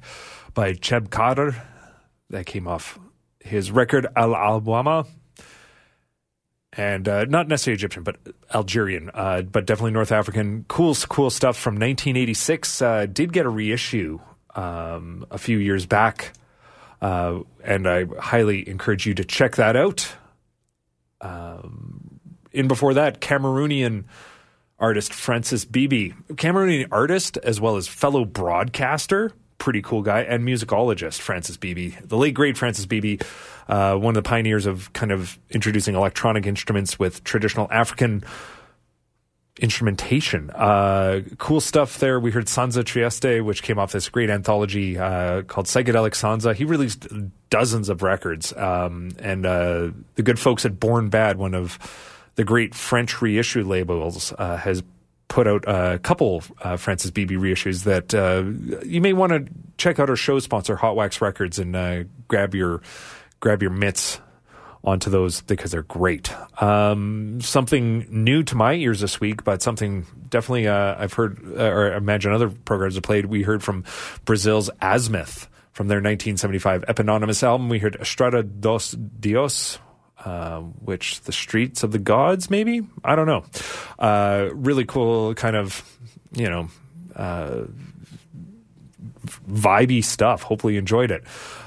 by 0.52 0.72
Cheb 0.72 1.12
Kader. 1.12 1.54
That 2.30 2.46
came 2.46 2.66
off 2.66 2.98
his 3.38 3.70
record 3.70 4.08
Al 4.16 4.30
Alwama. 4.30 5.06
And 6.72 7.08
uh, 7.08 7.26
not 7.26 7.46
necessarily 7.46 7.76
Egyptian, 7.76 8.02
but 8.02 8.16
Algerian, 8.52 9.12
uh, 9.14 9.42
but 9.42 9.64
definitely 9.64 9.92
North 9.92 10.10
African. 10.10 10.64
Cool, 10.66 10.96
cool 11.08 11.30
stuff 11.30 11.56
from 11.56 11.74
1986. 11.74 12.82
Uh, 12.82 13.06
did 13.06 13.32
get 13.32 13.46
a 13.46 13.48
reissue 13.48 14.18
um, 14.56 15.24
a 15.30 15.38
few 15.38 15.58
years 15.58 15.86
back. 15.86 16.32
Uh, 17.00 17.42
and 17.62 17.88
I 17.88 18.06
highly 18.18 18.68
encourage 18.68 19.06
you 19.06 19.14
to 19.14 19.24
check 19.24 19.54
that 19.54 19.76
out. 19.76 20.16
Um, 21.20 21.99
in 22.52 22.68
before 22.68 22.94
that, 22.94 23.20
Cameroonian 23.20 24.04
artist 24.78 25.12
Francis 25.12 25.64
Bebey, 25.64 26.14
Cameroonian 26.32 26.88
artist 26.90 27.36
as 27.38 27.60
well 27.60 27.76
as 27.76 27.86
fellow 27.86 28.24
broadcaster, 28.24 29.32
pretty 29.58 29.82
cool 29.82 30.02
guy, 30.02 30.22
and 30.22 30.46
musicologist 30.46 31.20
Francis 31.20 31.56
Bebey, 31.56 31.96
the 32.08 32.16
late 32.16 32.34
great 32.34 32.56
Francis 32.56 32.86
Bebey, 32.86 33.22
uh, 33.68 33.96
one 33.96 34.16
of 34.16 34.22
the 34.24 34.28
pioneers 34.28 34.66
of 34.66 34.92
kind 34.94 35.12
of 35.12 35.38
introducing 35.50 35.94
electronic 35.94 36.46
instruments 36.46 36.98
with 36.98 37.22
traditional 37.24 37.68
African 37.70 38.24
instrumentation. 39.60 40.50
Uh, 40.50 41.20
cool 41.36 41.60
stuff 41.60 41.98
there. 41.98 42.18
We 42.18 42.30
heard 42.30 42.46
Sanza 42.46 42.82
Tristesse, 42.82 43.44
which 43.44 43.62
came 43.62 43.78
off 43.78 43.92
this 43.92 44.08
great 44.08 44.30
anthology 44.30 44.98
uh, 44.98 45.42
called 45.42 45.66
Psychedelic 45.66 46.12
Sanza. 46.12 46.54
He 46.54 46.64
released 46.64 47.06
dozens 47.50 47.90
of 47.90 48.02
records. 48.02 48.56
Um, 48.56 49.10
and 49.18 49.44
uh, 49.44 49.90
the 50.14 50.22
good 50.22 50.38
folks 50.38 50.64
at 50.64 50.80
Born 50.80 51.10
Bad, 51.10 51.36
one 51.36 51.54
of 51.54 51.78
the 52.36 52.44
great 52.44 52.74
French 52.74 53.20
reissue 53.20 53.64
labels, 53.64 54.32
uh, 54.38 54.56
has 54.56 54.82
put 55.28 55.46
out 55.46 55.64
a 55.66 55.98
couple 56.00 56.42
uh, 56.60 56.76
Francis 56.76 57.10
Bebey 57.10 57.38
reissues 57.38 57.84
that 57.84 58.14
uh, 58.14 58.42
you 58.84 59.00
may 59.00 59.12
want 59.12 59.32
to 59.32 59.52
check 59.78 59.98
out 59.98 60.10
our 60.10 60.16
show 60.16 60.38
sponsor, 60.40 60.76
Hot 60.76 60.96
Wax 60.96 61.20
Records, 61.20 61.58
and 61.58 61.74
uh, 61.74 62.04
grab 62.28 62.54
your 62.54 62.82
grab 63.38 63.62
your 63.62 63.70
mitts 63.70 64.20
onto 64.82 65.10
those 65.10 65.42
because 65.42 65.70
they're 65.70 65.82
great. 65.82 66.32
Um, 66.60 67.40
something 67.40 68.06
new 68.10 68.42
to 68.44 68.56
my 68.56 68.74
ears 68.74 69.00
this 69.00 69.20
week, 69.20 69.44
but 69.44 69.62
something 69.62 70.06
definitely 70.28 70.68
uh, 70.68 70.96
I've 70.98 71.12
heard 71.12 71.38
uh, 71.56 71.62
or 71.62 71.92
imagine 71.94 72.32
other 72.32 72.48
programs 72.48 72.94
have 72.94 73.04
played. 73.04 73.26
We 73.26 73.42
heard 73.42 73.62
from 73.62 73.84
Brazil's 74.24 74.70
Azymuth 74.82 75.48
from 75.72 75.88
their 75.88 75.98
1975 75.98 76.84
eponymous 76.88 77.42
album. 77.42 77.68
We 77.68 77.78
heard 77.78 77.96
Estrada 77.96 78.42
dos 78.42 78.92
Dios. 78.92 79.78
Uh, 80.24 80.60
which 80.60 81.22
the 81.22 81.32
streets 81.32 81.82
of 81.82 81.92
the 81.92 81.98
gods, 81.98 82.50
maybe 82.50 82.86
I 83.02 83.16
don't 83.16 83.26
know. 83.26 83.42
Uh, 83.98 84.50
really 84.52 84.84
cool, 84.84 85.34
kind 85.34 85.56
of, 85.56 85.82
you 86.32 86.46
know, 86.46 86.68
uh, 87.16 87.62
vibey 89.48 90.04
stuff. 90.04 90.42
Hopefully, 90.42 90.74
you 90.74 90.78
enjoyed 90.78 91.10
it. 91.10 91.24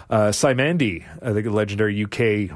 Uh, 0.08 0.32
Cymande, 0.32 1.04
uh, 1.24 1.34
the 1.34 1.42
legendary 1.50 2.04
UK 2.04 2.56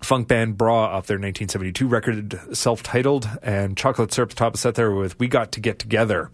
funk 0.00 0.26
band 0.26 0.58
Bra 0.58 0.86
off 0.86 1.06
their 1.06 1.18
1972 1.18 1.86
record, 1.86 2.40
self 2.56 2.82
titled, 2.82 3.28
and 3.42 3.76
Chocolate 3.76 4.12
Syrup 4.12 4.34
top 4.34 4.56
set 4.56 4.74
there 4.74 4.90
with 4.90 5.18
We 5.20 5.28
Got 5.28 5.52
to 5.52 5.60
Get 5.60 5.78
Together. 5.78 6.30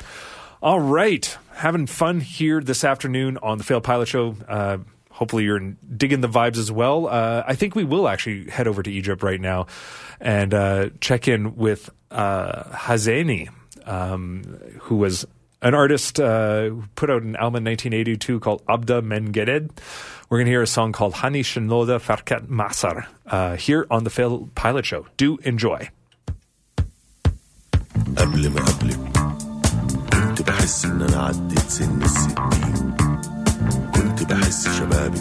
All 0.62 0.80
right, 0.80 1.36
having 1.52 1.86
fun 1.86 2.20
here 2.20 2.60
this 2.60 2.82
afternoon 2.84 3.38
on 3.42 3.58
the 3.58 3.64
Failed 3.64 3.84
Pilot 3.84 4.08
Show 4.08 4.36
hopefully 5.18 5.42
you're 5.42 5.74
digging 5.96 6.20
the 6.20 6.28
vibes 6.28 6.58
as 6.58 6.70
well. 6.70 7.08
Uh, 7.08 7.42
I 7.44 7.56
think 7.56 7.74
we 7.74 7.82
will 7.82 8.06
actually 8.08 8.48
head 8.48 8.68
over 8.68 8.84
to 8.84 8.90
Egypt 8.90 9.24
right 9.24 9.40
now 9.40 9.66
and 10.20 10.54
uh, 10.54 10.90
check 11.00 11.26
in 11.26 11.56
with 11.56 11.90
uh, 12.12 12.62
Hazeny, 12.86 13.48
um, 13.84 14.44
who 14.82 14.94
was 14.96 15.26
an 15.60 15.74
artist 15.74 16.20
uh, 16.20 16.68
who 16.70 16.84
put 16.94 17.10
out 17.10 17.22
an 17.22 17.34
album 17.34 17.66
in 17.66 17.72
1982 17.72 18.38
called 18.38 18.64
Abda 18.66 19.02
Mengered. 19.02 19.70
We're 20.30 20.38
going 20.38 20.46
to 20.46 20.52
hear 20.52 20.62
a 20.62 20.68
song 20.68 20.92
called 20.92 21.14
Hany 21.14 21.42
Shenoda 21.42 21.98
Ferquet 21.98 22.46
Masr 22.46 23.06
uh, 23.26 23.56
here 23.56 23.86
on 23.90 24.04
the 24.04 24.10
Fail 24.10 24.48
Pilot 24.54 24.86
Show. 24.86 25.06
Do 25.16 25.38
enjoy. 25.38 25.90
قبل 28.16 28.48
ما 28.50 28.60
قبلك 28.60 28.98
كنت 30.12 30.42
بحس 30.42 30.84
ان 30.84 31.02
انا 31.02 31.22
عديت 31.22 31.58
سن 31.58 32.02
الستين 32.02 33.07
كنت 34.28 34.36
بحس 34.38 34.68
شبابي 34.68 35.20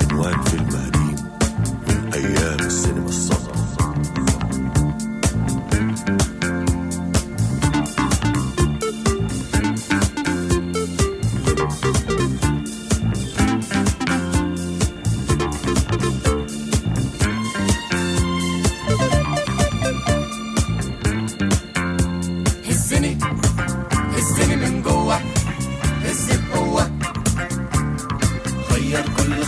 عنوان 0.00 0.42
فيلم 0.42 0.68
قديم 0.68 1.16
من 1.88 2.10
أيام 2.14 2.58
السينما 2.66 3.08
الصغرى 3.08 3.39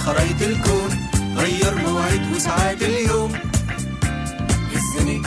خرايط 0.06 0.42
الكون 0.42 0.90
غير 1.36 1.74
مواعيد 1.74 2.36
وساعات 2.36 2.82
اليوم. 2.82 3.32
هزني 4.72 5.22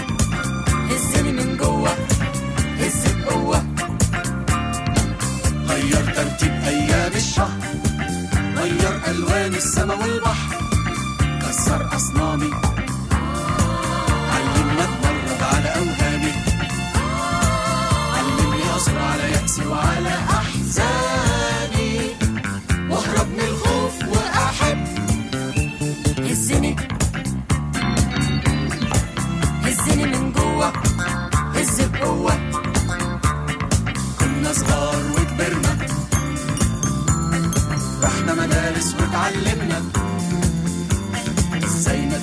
هزني 0.90 1.32
من 1.32 1.58
جوه 1.58 1.90
هز 2.80 3.14
بقوة 3.14 3.66
غير 5.68 6.14
ترتيب 6.16 6.52
أيام 6.68 7.12
الشهر 7.16 7.60
غير 8.58 9.02
ألوان 9.08 9.54
السما 9.56 9.94
والبحر. 9.94 10.56
كسر 11.42 11.96
أصنامي. 11.96 12.75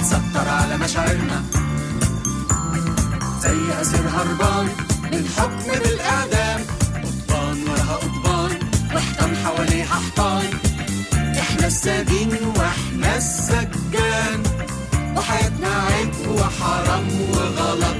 نتستر 0.02 0.48
على 0.48 0.76
مشاعرنا. 0.76 1.42
زي 3.42 3.80
أسير 3.80 4.08
هربان 4.08 4.66
من 5.12 5.28
حكم 5.36 5.80
بالإعدام 5.80 6.60
قضبان 7.04 7.62
وراها 7.68 7.96
قضبان 7.96 8.50
وحيطان 8.94 9.36
حواليها 9.44 9.86
حيطان 9.86 10.44
إحنا 11.38 11.66
السجين 11.66 12.30
وإحنا 12.56 13.16
السجان. 13.16 14.42
وحياتنا 15.16 15.68
عيب 15.68 16.14
وحرام 16.28 17.08
وغلط. 17.30 17.96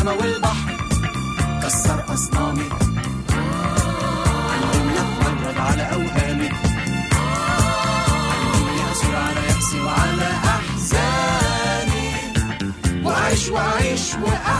السما 0.00 0.12
والبحر 0.12 0.76
كسر 1.62 2.04
أصنامي. 2.14 2.68
علمني 4.50 4.98
أتمرد 5.00 5.58
على 5.58 5.82
أوهامي. 5.82 6.48
علمني 8.34 8.92
أثور 8.92 9.16
على 9.16 9.40
يأسي 9.46 9.80
وعلى 9.80 10.28
أحزاني. 10.44 12.10
وأعيش 13.04 13.48
وأعيش 13.48 14.14
وأعيش 14.14 14.59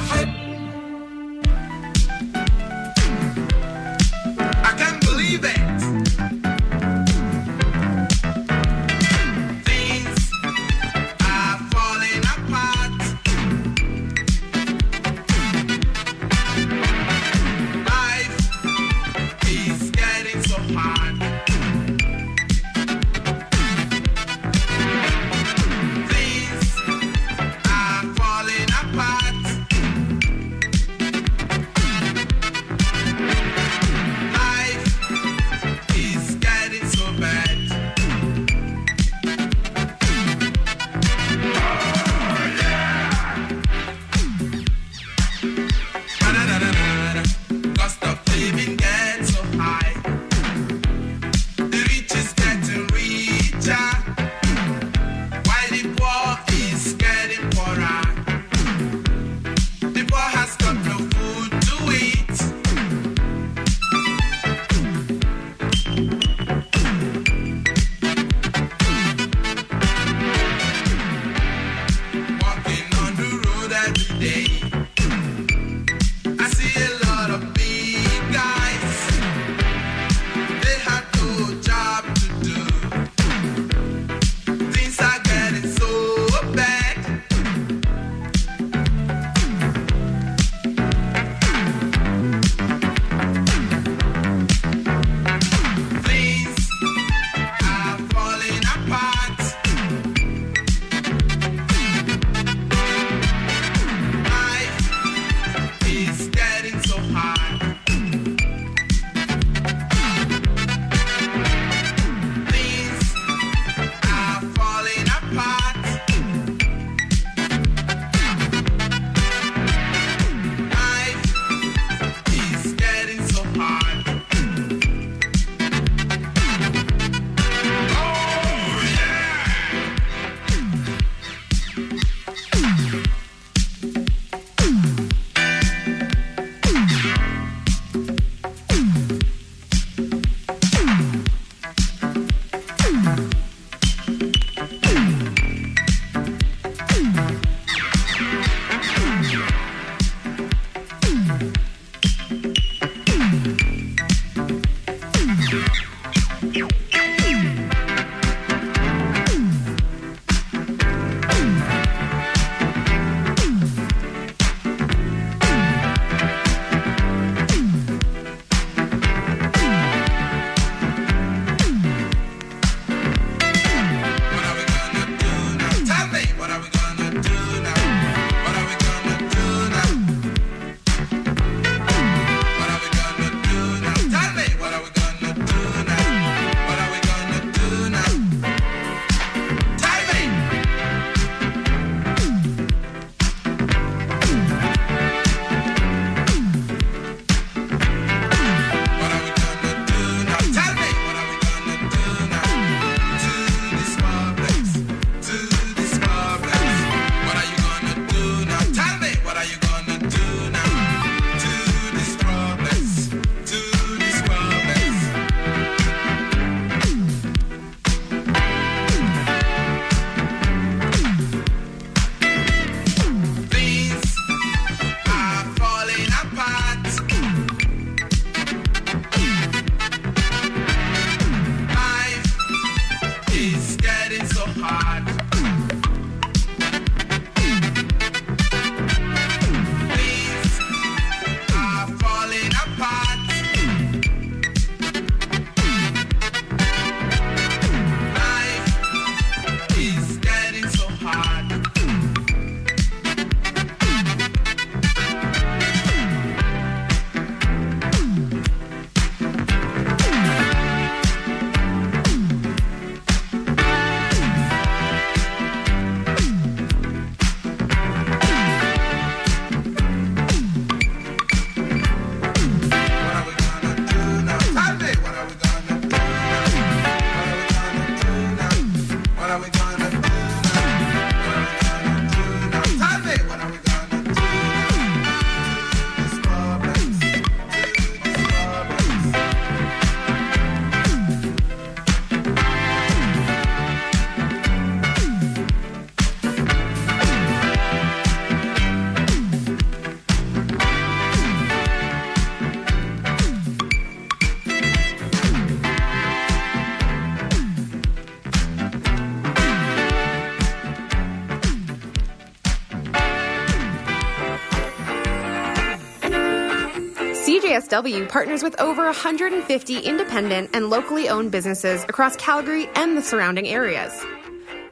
CJSW 317.71 318.09
partners 318.09 318.43
with 318.43 318.61
over 318.61 318.85
150 318.85 319.79
independent 319.79 320.51
and 320.55 320.71
locally 320.71 321.09
owned 321.09 321.31
businesses 321.31 321.85
across 321.85 322.17
Calgary 322.17 322.69
and 322.75 322.97
the 322.97 323.03
surrounding 323.03 323.47
areas. 323.47 323.93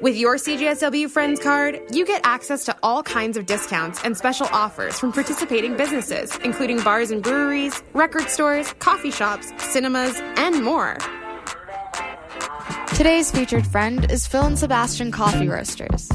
With 0.01 0.17
your 0.17 0.37
CJSW 0.37 1.09
Friends 1.09 1.41
card, 1.41 1.81
you 1.93 2.05
get 2.05 2.23
access 2.25 2.65
to 2.65 2.77
all 2.83 3.03
kinds 3.05 3.37
of 3.37 3.47
discounts 3.47 4.03
and 4.05 4.17
special 4.17 4.49
offers 4.51 4.99
from 4.99 5.13
participating 5.13 5.77
businesses, 5.77 6.37
including 6.39 6.81
bars 6.83 7.11
and 7.11 7.23
breweries, 7.23 7.83
record 7.95 8.29
stores, 8.29 8.73
coffee 8.81 9.13
shops, 9.13 9.53
cinemas, 9.59 10.17
and 10.37 10.65
more. 10.65 10.99
Today's 12.97 13.31
featured 13.31 13.67
friend 13.67 14.11
is 14.11 14.27
Phil 14.27 14.45
and 14.45 14.59
Sebastian 14.59 15.13
Coffee 15.13 15.49
Roasters. 15.49 16.11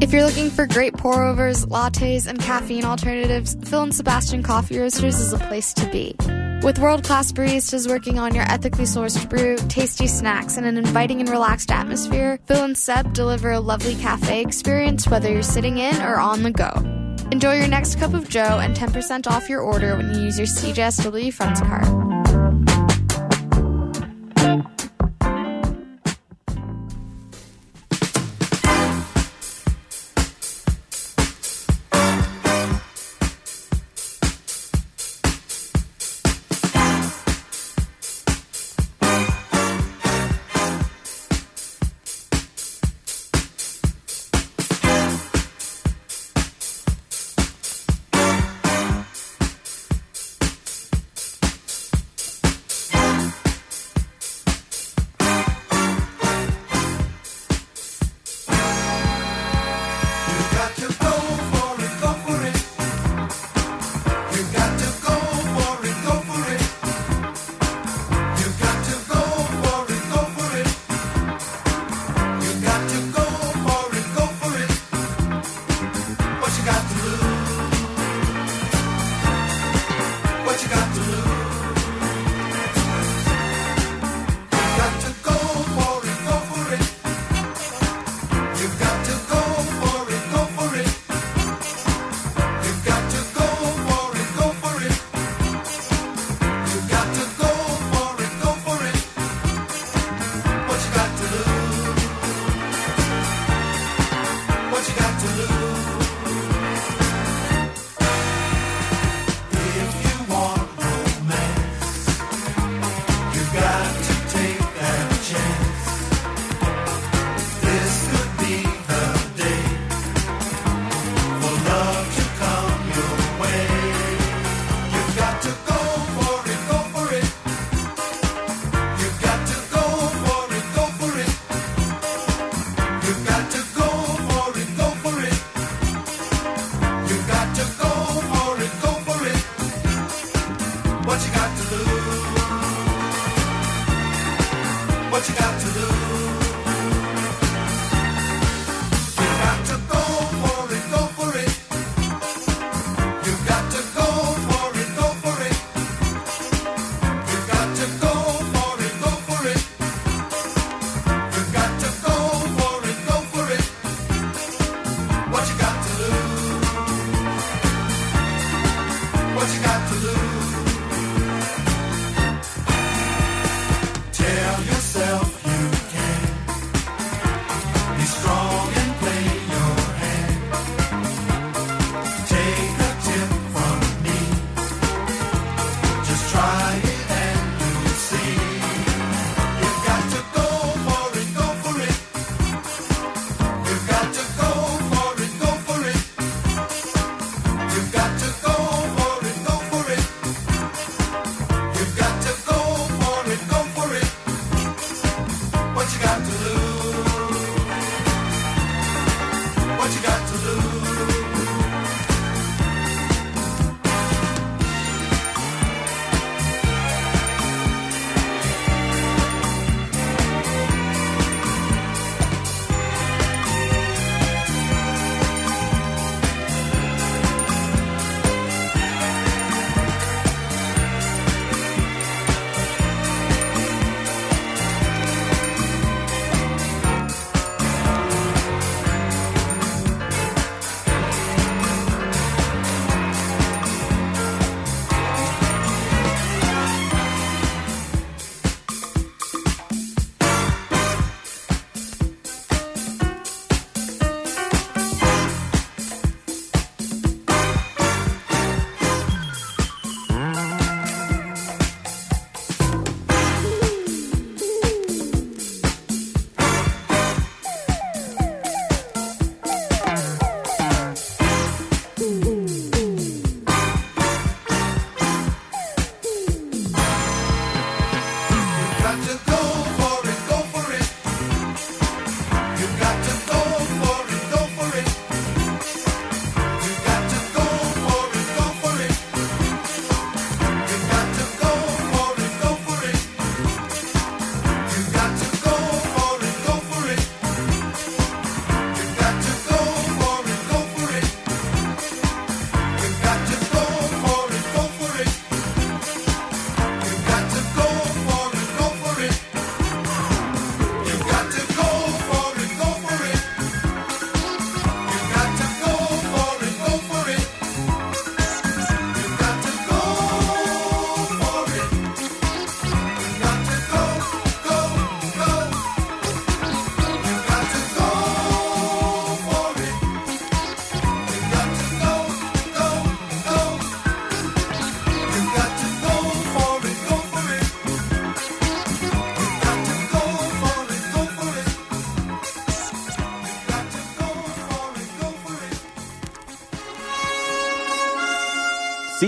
If 0.00 0.12
you're 0.12 0.24
looking 0.24 0.50
for 0.50 0.66
great 0.66 0.92
pour 0.94 1.24
overs, 1.24 1.64
lattes, 1.66 2.26
and 2.26 2.38
caffeine 2.38 2.84
alternatives, 2.84 3.53
Phil 3.74 3.82
and 3.82 3.92
Sebastian 3.92 4.44
Coffee 4.44 4.78
Roasters 4.78 5.18
is 5.18 5.32
a 5.32 5.38
place 5.38 5.74
to 5.74 5.84
be. 5.90 6.14
With 6.62 6.78
world 6.78 7.02
class 7.02 7.32
baristas 7.32 7.88
working 7.88 8.20
on 8.20 8.32
your 8.32 8.44
ethically 8.44 8.84
sourced 8.84 9.28
brew, 9.28 9.56
tasty 9.68 10.06
snacks, 10.06 10.56
and 10.56 10.64
an 10.64 10.76
inviting 10.76 11.18
and 11.18 11.28
relaxed 11.28 11.72
atmosphere, 11.72 12.38
Phil 12.46 12.62
and 12.62 12.78
Seb 12.78 13.12
deliver 13.12 13.50
a 13.50 13.58
lovely 13.58 13.96
cafe 13.96 14.42
experience 14.42 15.08
whether 15.08 15.28
you're 15.28 15.42
sitting 15.42 15.78
in 15.78 16.00
or 16.02 16.20
on 16.20 16.44
the 16.44 16.52
go. 16.52 16.70
Enjoy 17.32 17.54
your 17.54 17.66
next 17.66 17.98
cup 17.98 18.14
of 18.14 18.28
Joe 18.28 18.60
and 18.62 18.76
10% 18.76 19.26
off 19.26 19.48
your 19.48 19.60
order 19.60 19.96
when 19.96 20.14
you 20.14 20.20
use 20.20 20.38
your 20.38 20.46
CJSW 20.46 21.32
Friends 21.32 21.60
card. 21.60 22.13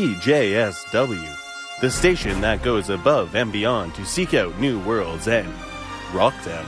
CJSW, 0.07 1.81
the 1.81 1.91
station 1.91 2.41
that 2.41 2.63
goes 2.63 2.91
above 2.91 3.35
and 3.35 3.51
beyond 3.51 3.93
to 3.97 4.07
seek 4.07 4.35
out 4.35 4.57
new 4.61 4.79
worlds 4.85 5.27
and 5.27 5.53
rock 6.15 6.35
them. 6.45 6.65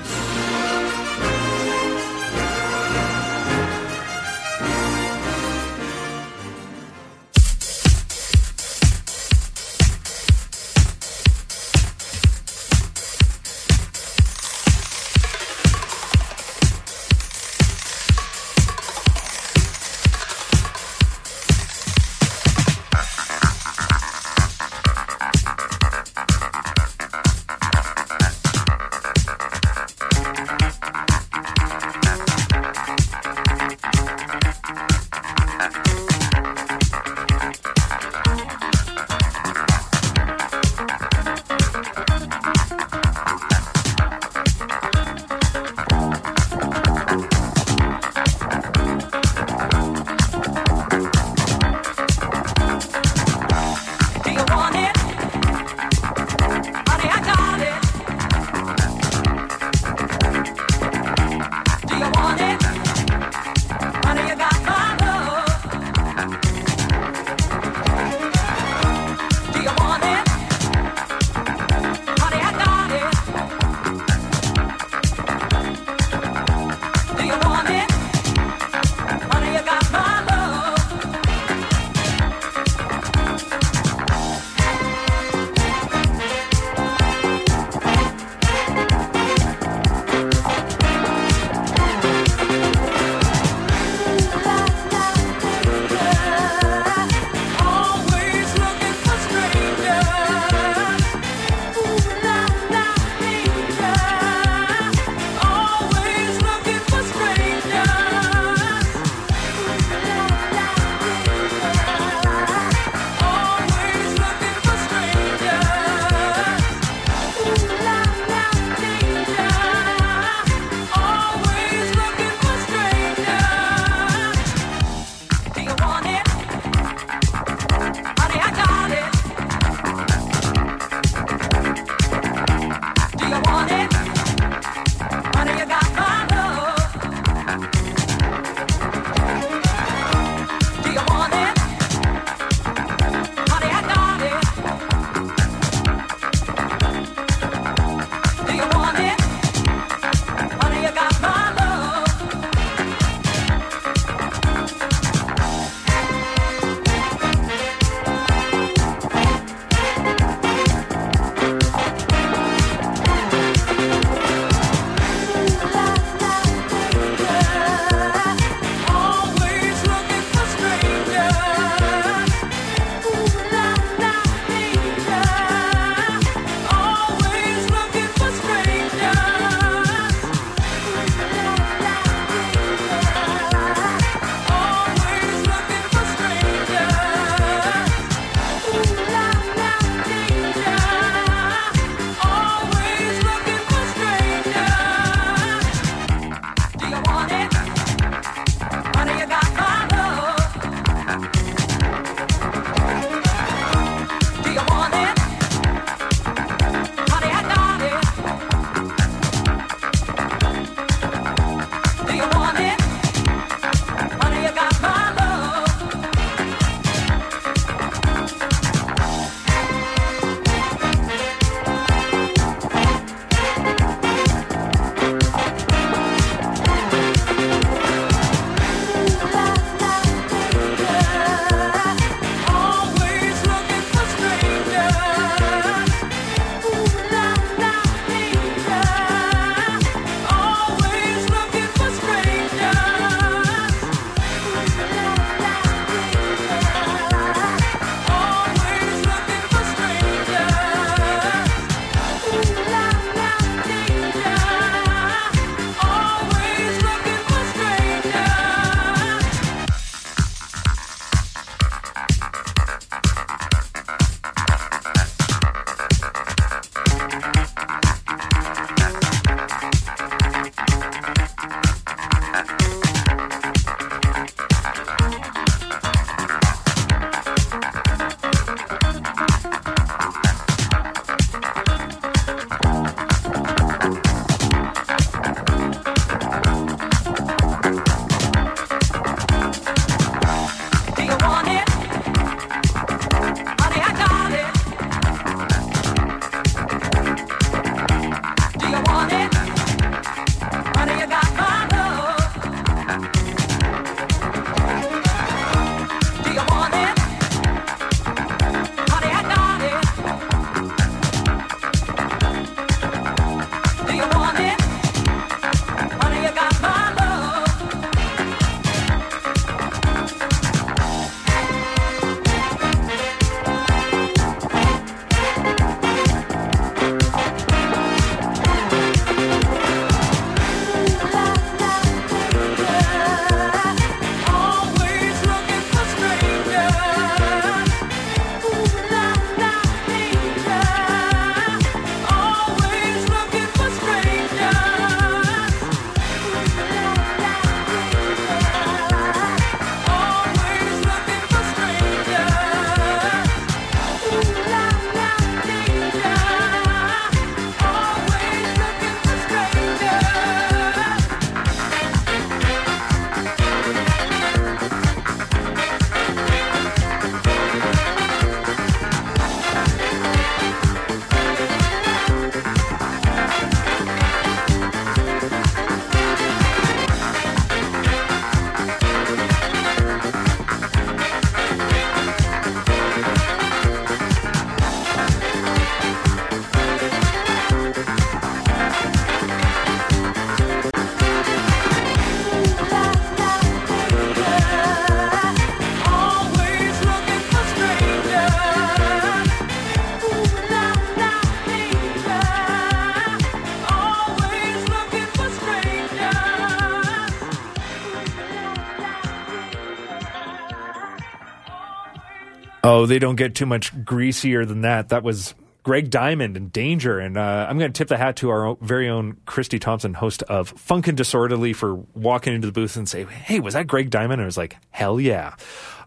Oh, 412.71 412.85
they 412.85 412.99
don't 412.99 413.17
get 413.17 413.35
too 413.35 413.47
much 413.47 413.83
greasier 413.83 414.45
than 414.45 414.61
that. 414.61 414.91
That 414.91 415.03
was 415.03 415.35
Gregg 415.63 415.89
Diamond 415.89 416.37
and 416.37 416.53
Danger. 416.53 416.99
And 416.99 417.17
uh, 417.17 417.47
I'm 417.49 417.59
going 417.59 417.73
to 417.73 417.79
tip 417.79 417.89
the 417.89 417.97
hat 417.97 418.17
to 418.17 418.29
our 418.29 418.59
very 418.61 418.91
own 418.91 419.17
Christy 419.25 419.59
Thompson, 419.59 419.95
host 419.95 420.23
of 420.25 420.55
Funkin' 420.55 420.95
Disorderly, 420.95 421.55
for 421.55 421.77
walking 421.95 422.35
into 422.35 422.47
the 422.47 422.53
booth 422.53 422.77
and 422.77 422.87
say, 422.87 423.05
Hey, 423.05 423.41
was 423.41 423.55
that 423.55 423.69
Gregg 423.69 423.89
Diamond? 423.89 424.21
And 424.21 424.23
I 424.23 424.27
was 424.27 424.37
like, 424.37 424.59
Hell 424.69 425.01
yeah. 425.01 425.37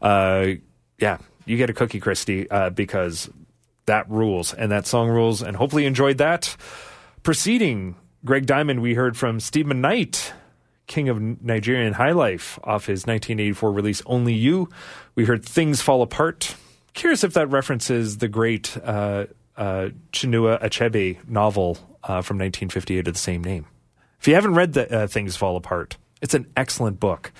Uh, 0.01 0.53
yeah, 0.97 1.19
you 1.45 1.55
get 1.55 1.69
a 1.69 1.73
cookie, 1.73 1.99
Christy, 1.99 2.49
uh, 2.49 2.71
because 2.71 3.29
that 3.85 4.09
rules 4.09 4.51
and 4.51 4.71
that 4.71 4.87
song 4.87 5.07
rules. 5.07 5.43
And 5.43 5.55
hopefully 5.55 5.83
you 5.83 5.87
enjoyed 5.87 6.17
that. 6.17 6.57
Preceding 7.21 7.95
Gregg 8.25 8.47
Diamond, 8.47 8.81
we 8.81 8.95
heard 8.95 9.15
from 9.15 9.39
Steve 9.39 9.67
Monite, 9.67 10.31
King 10.87 11.09
of 11.09 11.21
Nigerian 11.21 11.93
High 11.93 12.13
Life, 12.13 12.57
off 12.63 12.87
his 12.87 13.05
1984 13.05 13.71
release 13.71 14.01
Only 14.07 14.33
You. 14.33 14.67
We 15.13 15.25
heard 15.25 15.45
Things 15.45 15.79
Fall 15.79 16.01
Apart. 16.01 16.55
Curious 16.93 17.23
if 17.23 17.33
that 17.33 17.47
references 17.47 18.17
the 18.17 18.27
great 18.27 18.77
uh, 18.83 19.25
uh, 19.55 19.89
Chinua 20.11 20.61
Achebe 20.61 21.27
novel 21.27 21.77
uh, 22.03 22.21
from 22.21 22.37
1958 22.37 23.07
of 23.07 23.13
the 23.13 23.19
same 23.19 23.43
name. 23.43 23.65
If 24.19 24.27
you 24.27 24.35
haven't 24.35 24.55
read 24.55 24.73
the, 24.73 25.03
uh, 25.03 25.07
Things 25.07 25.35
Fall 25.35 25.55
Apart, 25.55 25.97
it's 26.21 26.33
an 26.33 26.47
excellent 26.55 26.99
book. 26.99 27.31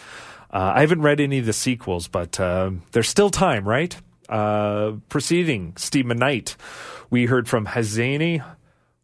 Uh, 0.51 0.73
I 0.75 0.81
haven't 0.81 1.01
read 1.01 1.19
any 1.19 1.39
of 1.39 1.45
the 1.45 1.53
sequels, 1.53 2.07
but 2.07 2.39
uh, 2.39 2.71
there's 2.91 3.09
still 3.09 3.29
time, 3.29 3.67
right? 3.67 3.95
Preceding 5.09 5.73
Steve 5.77 6.05
Monite, 6.05 6.55
we 7.09 7.25
heard 7.25 7.49
from 7.49 7.65
Hazeny 7.67 8.43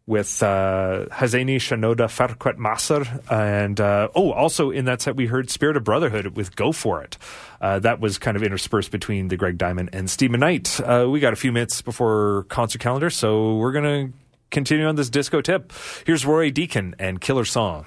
with 0.08 0.42
uh, 0.42 1.04
Hazeny 1.12 1.56
Shenoda 1.56 2.08
Ferquet 2.08 2.56
Masr. 2.56 3.06
And 3.30 3.78
uh, 3.78 4.08
oh, 4.14 4.32
also 4.32 4.70
in 4.70 4.86
that 4.86 5.02
set, 5.02 5.14
we 5.14 5.26
heard 5.26 5.50
Spirit 5.50 5.76
of 5.76 5.84
Brotherhood 5.84 6.34
with 6.34 6.56
Go 6.56 6.72
For 6.72 7.02
It. 7.02 7.18
Uh, 7.60 7.78
that 7.80 8.00
was 8.00 8.16
kind 8.18 8.36
of 8.36 8.42
interspersed 8.42 8.90
between 8.90 9.28
the 9.28 9.36
Gregg 9.36 9.58
Diamond 9.58 9.90
and 9.92 10.08
Steve 10.08 10.30
Monite. 10.30 10.80
Uh, 10.80 11.08
we 11.10 11.20
got 11.20 11.34
a 11.34 11.36
few 11.36 11.52
minutes 11.52 11.82
before 11.82 12.46
concert 12.48 12.80
calendar, 12.80 13.10
so 13.10 13.56
we're 13.56 13.72
going 13.72 14.08
to 14.08 14.18
continue 14.50 14.86
on 14.86 14.96
this 14.96 15.10
disco 15.10 15.42
tip. 15.42 15.72
Here's 16.06 16.24
Ron 16.24 16.52
Deacon 16.52 16.94
and 16.98 17.20
Killersong. 17.20 17.84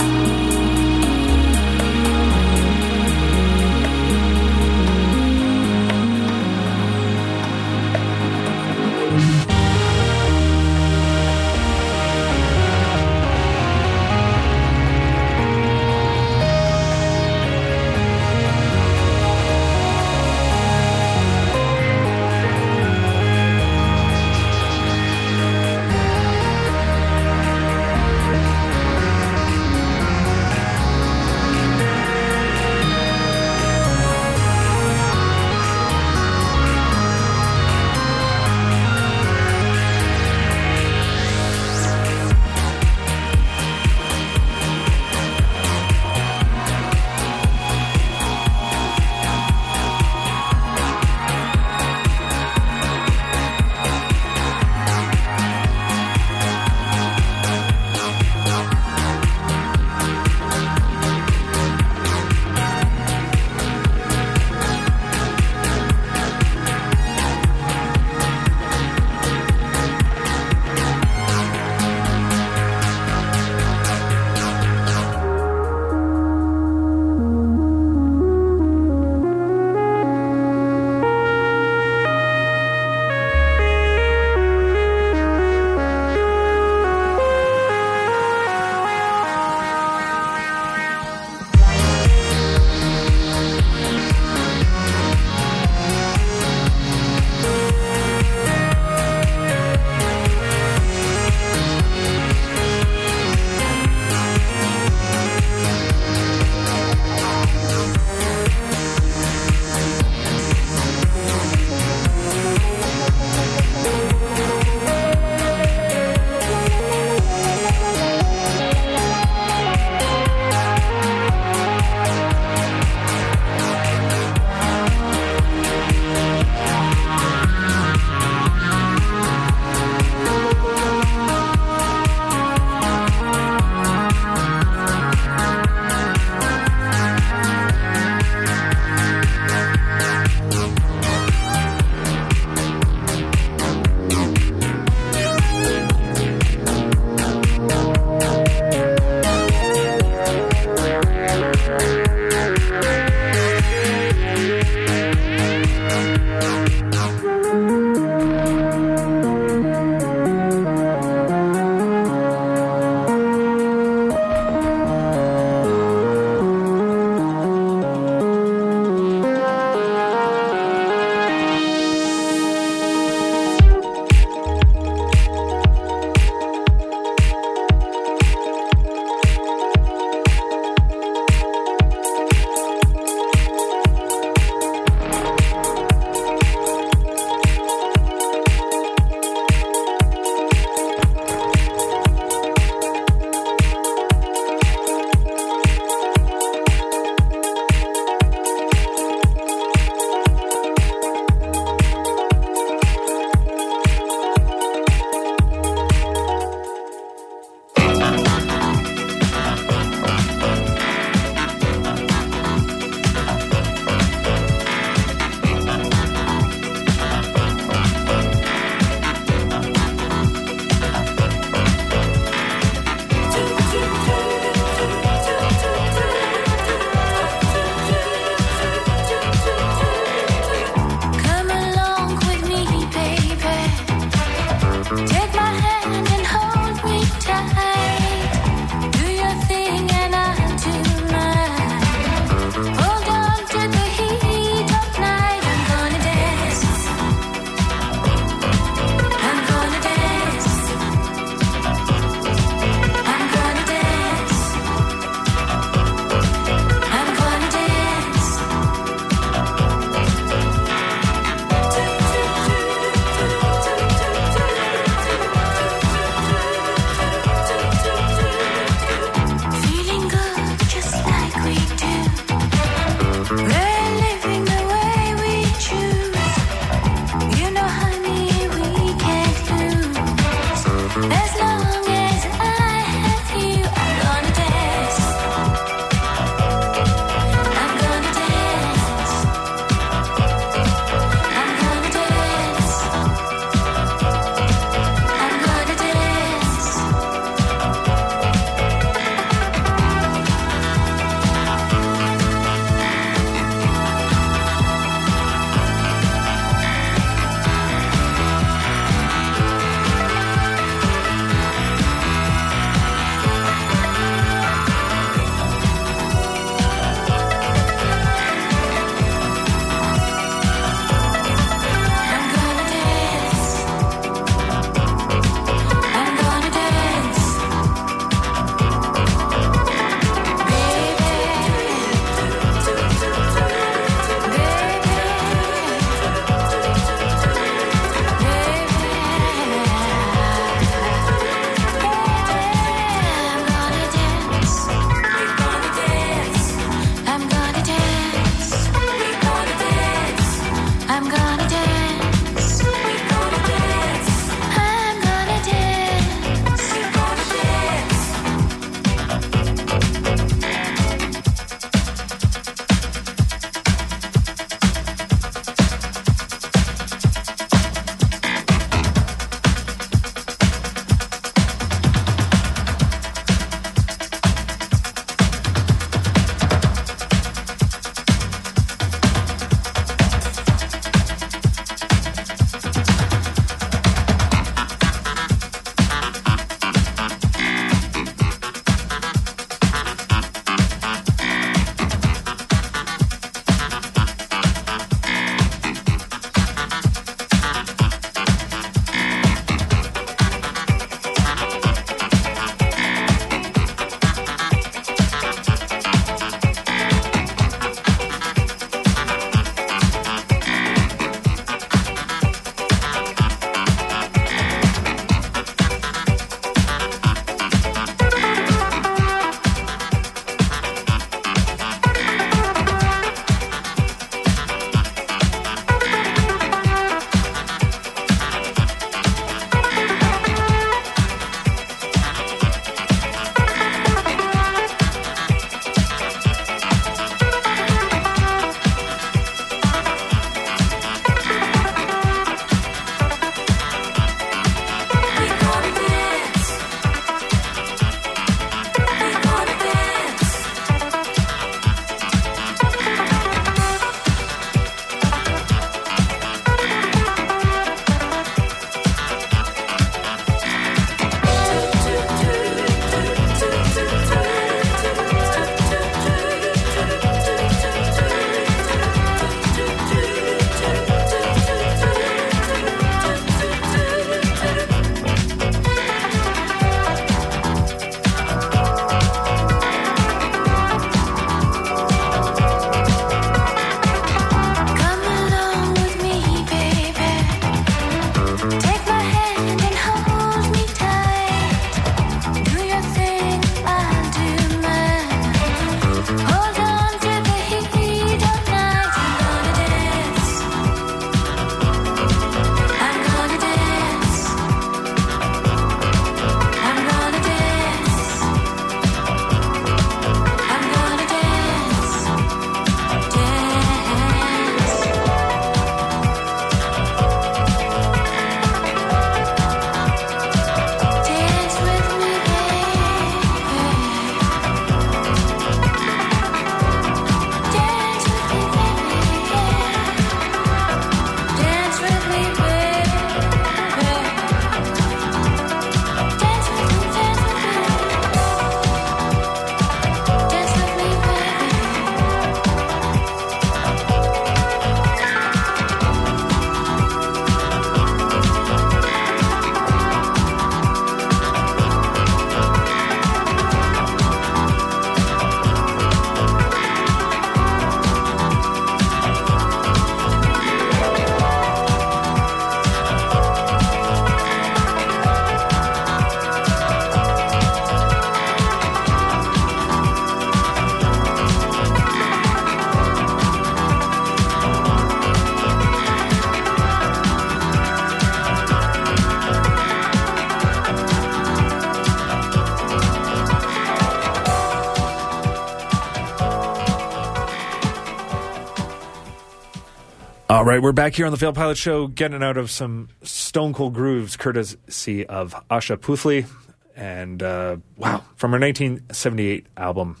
All 590.38 590.44
right, 590.44 590.62
we're 590.62 590.70
back 590.70 590.94
here 590.94 591.04
on 591.04 591.10
the 591.10 591.18
Failed 591.18 591.34
Pilot 591.34 591.58
Show, 591.58 591.88
getting 591.88 592.22
out 592.22 592.36
of 592.36 592.48
some 592.48 592.90
stone 593.02 593.52
cold 593.52 593.74
grooves, 593.74 594.16
courtesy 594.16 595.04
of 595.04 595.34
Asha 595.50 595.76
Puthli. 595.76 596.28
And 596.76 597.20
uh, 597.24 597.56
wow, 597.76 598.04
from 598.14 598.30
her 598.30 598.38
1978 598.38 599.48
album, 599.56 600.00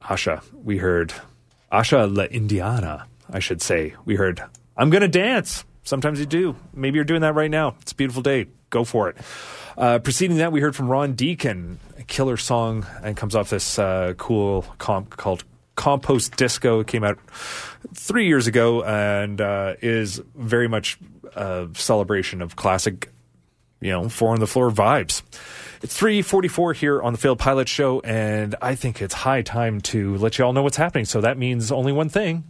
Asha, 0.00 0.44
we 0.52 0.78
heard 0.78 1.12
Asha 1.72 2.16
La 2.16 2.22
Indiana, 2.26 3.08
I 3.28 3.40
should 3.40 3.60
say. 3.60 3.96
We 4.04 4.14
heard 4.14 4.44
I'm 4.76 4.90
Gonna 4.90 5.08
Dance. 5.08 5.64
Sometimes 5.82 6.20
you 6.20 6.26
do. 6.26 6.54
Maybe 6.72 6.94
you're 6.94 7.04
doing 7.04 7.22
that 7.22 7.34
right 7.34 7.50
now. 7.50 7.74
It's 7.80 7.90
a 7.90 7.96
beautiful 7.96 8.22
day. 8.22 8.46
Go 8.70 8.84
for 8.84 9.08
it. 9.08 9.16
Uh, 9.76 9.98
preceding 9.98 10.36
that, 10.36 10.52
we 10.52 10.60
heard 10.60 10.76
from 10.76 10.88
Ron 10.88 11.14
Deacon, 11.14 11.80
a 11.98 12.04
killer 12.04 12.36
song, 12.36 12.86
and 13.02 13.16
comes 13.16 13.34
off 13.34 13.50
this 13.50 13.76
uh, 13.76 14.14
cool 14.18 14.64
comp 14.78 15.16
called 15.16 15.42
Compost 15.80 16.36
Disco. 16.36 16.80
It 16.80 16.88
came 16.88 17.02
out 17.02 17.18
three 17.94 18.26
years 18.26 18.46
ago 18.46 18.84
and 18.84 19.40
uh, 19.40 19.76
is 19.80 20.20
very 20.34 20.68
much 20.68 20.98
a 21.34 21.68
celebration 21.72 22.42
of 22.42 22.54
classic, 22.54 23.10
you 23.80 23.90
know, 23.90 24.10
four 24.10 24.32
on 24.32 24.40
the 24.40 24.46
floor 24.46 24.70
vibes. 24.70 25.22
It's 25.82 25.96
344 25.96 26.74
here 26.74 27.00
on 27.00 27.14
the 27.14 27.18
Failed 27.18 27.38
Pilot 27.38 27.66
Show, 27.66 28.00
and 28.00 28.54
I 28.60 28.74
think 28.74 29.00
it's 29.00 29.14
high 29.14 29.40
time 29.40 29.80
to 29.92 30.18
let 30.18 30.38
you 30.38 30.44
all 30.44 30.52
know 30.52 30.62
what's 30.62 30.76
happening. 30.76 31.06
So 31.06 31.22
that 31.22 31.38
means 31.38 31.72
only 31.72 31.92
one 31.92 32.10
thing. 32.10 32.44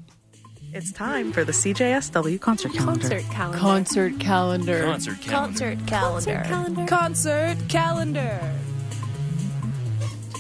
It's 0.73 0.91
time 0.91 1.33
for 1.33 1.45
the 1.45 1.53
CJSW 1.53 2.41
concert 2.41 2.73
calendar. 2.73 3.21
Concert 3.31 4.19
calendar. 4.19 4.83
Concert 4.83 5.21
calendar. 5.21 5.21
Concert 5.21 5.21
calendar. 5.21 5.77
Concert 5.87 6.45
calendar. 6.47 6.87
Concert 6.89 7.57
calendar. 7.69 8.55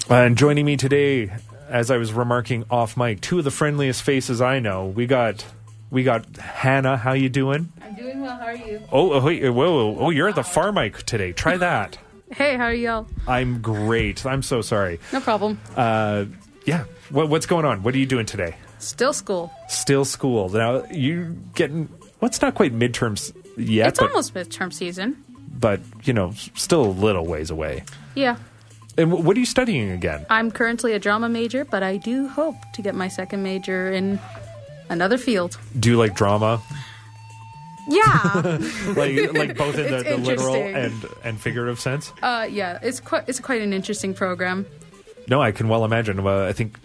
And 0.08 0.36
joining 0.36 0.64
me 0.64 0.76
today, 0.76 1.30
as 1.70 1.90
I 1.90 1.96
was 1.96 2.12
remarking 2.12 2.64
off 2.70 2.96
mic, 2.96 3.20
two 3.20 3.38
of 3.38 3.44
the 3.44 3.50
friendliest 3.50 4.02
faces 4.02 4.40
I 4.40 4.58
know. 4.58 4.86
We 4.86 5.06
got 5.06 5.44
we 5.90 6.02
got 6.02 6.36
Hannah. 6.36 6.96
How 6.96 7.12
you 7.12 7.28
doing? 7.28 7.72
I'm 7.82 7.94
doing 7.94 8.20
well. 8.20 8.36
How 8.36 8.46
are 8.46 8.56
you? 8.56 8.82
Oh, 8.92 9.12
oh, 9.12 9.24
wait, 9.24 9.42
whoa, 9.42 9.52
whoa, 9.92 9.96
oh, 9.98 10.10
you're 10.10 10.28
at 10.28 10.34
the 10.34 10.42
far 10.44 10.72
mic 10.72 11.04
today. 11.04 11.32
Try 11.32 11.56
that. 11.68 11.98
Hey, 12.32 12.56
how 12.56 12.64
are 12.64 12.72
y'all? 12.74 13.06
I'm 13.26 13.60
great. 13.60 14.24
I'm 14.24 14.42
so 14.42 14.60
sorry. 14.62 15.00
No 15.12 15.20
problem. 15.20 15.58
Uh, 15.76 16.26
yeah. 16.64 16.84
What, 17.10 17.28
what's 17.28 17.46
going 17.46 17.64
on? 17.64 17.82
What 17.82 17.94
are 17.94 17.98
you 17.98 18.06
doing 18.06 18.26
today? 18.26 18.54
Still 18.78 19.12
school. 19.12 19.50
Still 19.68 20.04
school. 20.04 20.48
Now 20.48 20.84
you 20.92 21.36
getting 21.54 21.88
what's 22.20 22.40
not 22.40 22.54
quite 22.54 22.72
midterms 22.72 23.34
yet, 23.56 23.88
it's 23.88 23.98
but, 23.98 24.10
almost 24.10 24.32
midterm 24.34 24.72
season. 24.72 25.22
but 25.58 25.80
you 26.04 26.12
know, 26.12 26.32
still 26.54 26.84
a 26.84 26.86
little 26.92 27.26
ways 27.26 27.50
away. 27.50 27.82
Yeah. 28.14 28.36
And 28.98 29.12
what 29.24 29.36
are 29.36 29.40
you 29.40 29.46
studying 29.46 29.90
again? 29.90 30.26
I'm 30.30 30.50
currently 30.50 30.92
a 30.92 30.98
drama 30.98 31.28
major, 31.28 31.64
but 31.64 31.82
I 31.82 31.96
do 31.96 32.28
hope 32.28 32.56
to 32.74 32.82
get 32.82 32.94
my 32.94 33.08
second 33.08 33.42
major 33.42 33.90
in 33.90 34.18
another 34.88 35.16
field. 35.18 35.58
Do 35.78 35.90
you 35.90 35.96
like 35.96 36.14
drama? 36.14 36.60
Yeah. 37.88 38.58
like 38.96 39.32
like 39.32 39.56
both 39.56 39.78
in 39.78 39.90
the, 39.96 40.02
the 40.02 40.16
literal 40.16 40.54
and 40.54 41.06
and 41.24 41.40
figurative 41.40 41.80
sense? 41.80 42.12
uh, 42.22 42.46
yeah, 42.50 42.78
it's 42.82 43.00
quite 43.00 43.24
it's 43.28 43.40
quite 43.40 43.62
an 43.62 43.72
interesting 43.72 44.14
program. 44.14 44.66
No, 45.28 45.40
I 45.40 45.52
can 45.52 45.68
well 45.68 45.84
imagine. 45.84 46.20
Uh, 46.20 46.44
I 46.44 46.52
think 46.52 46.78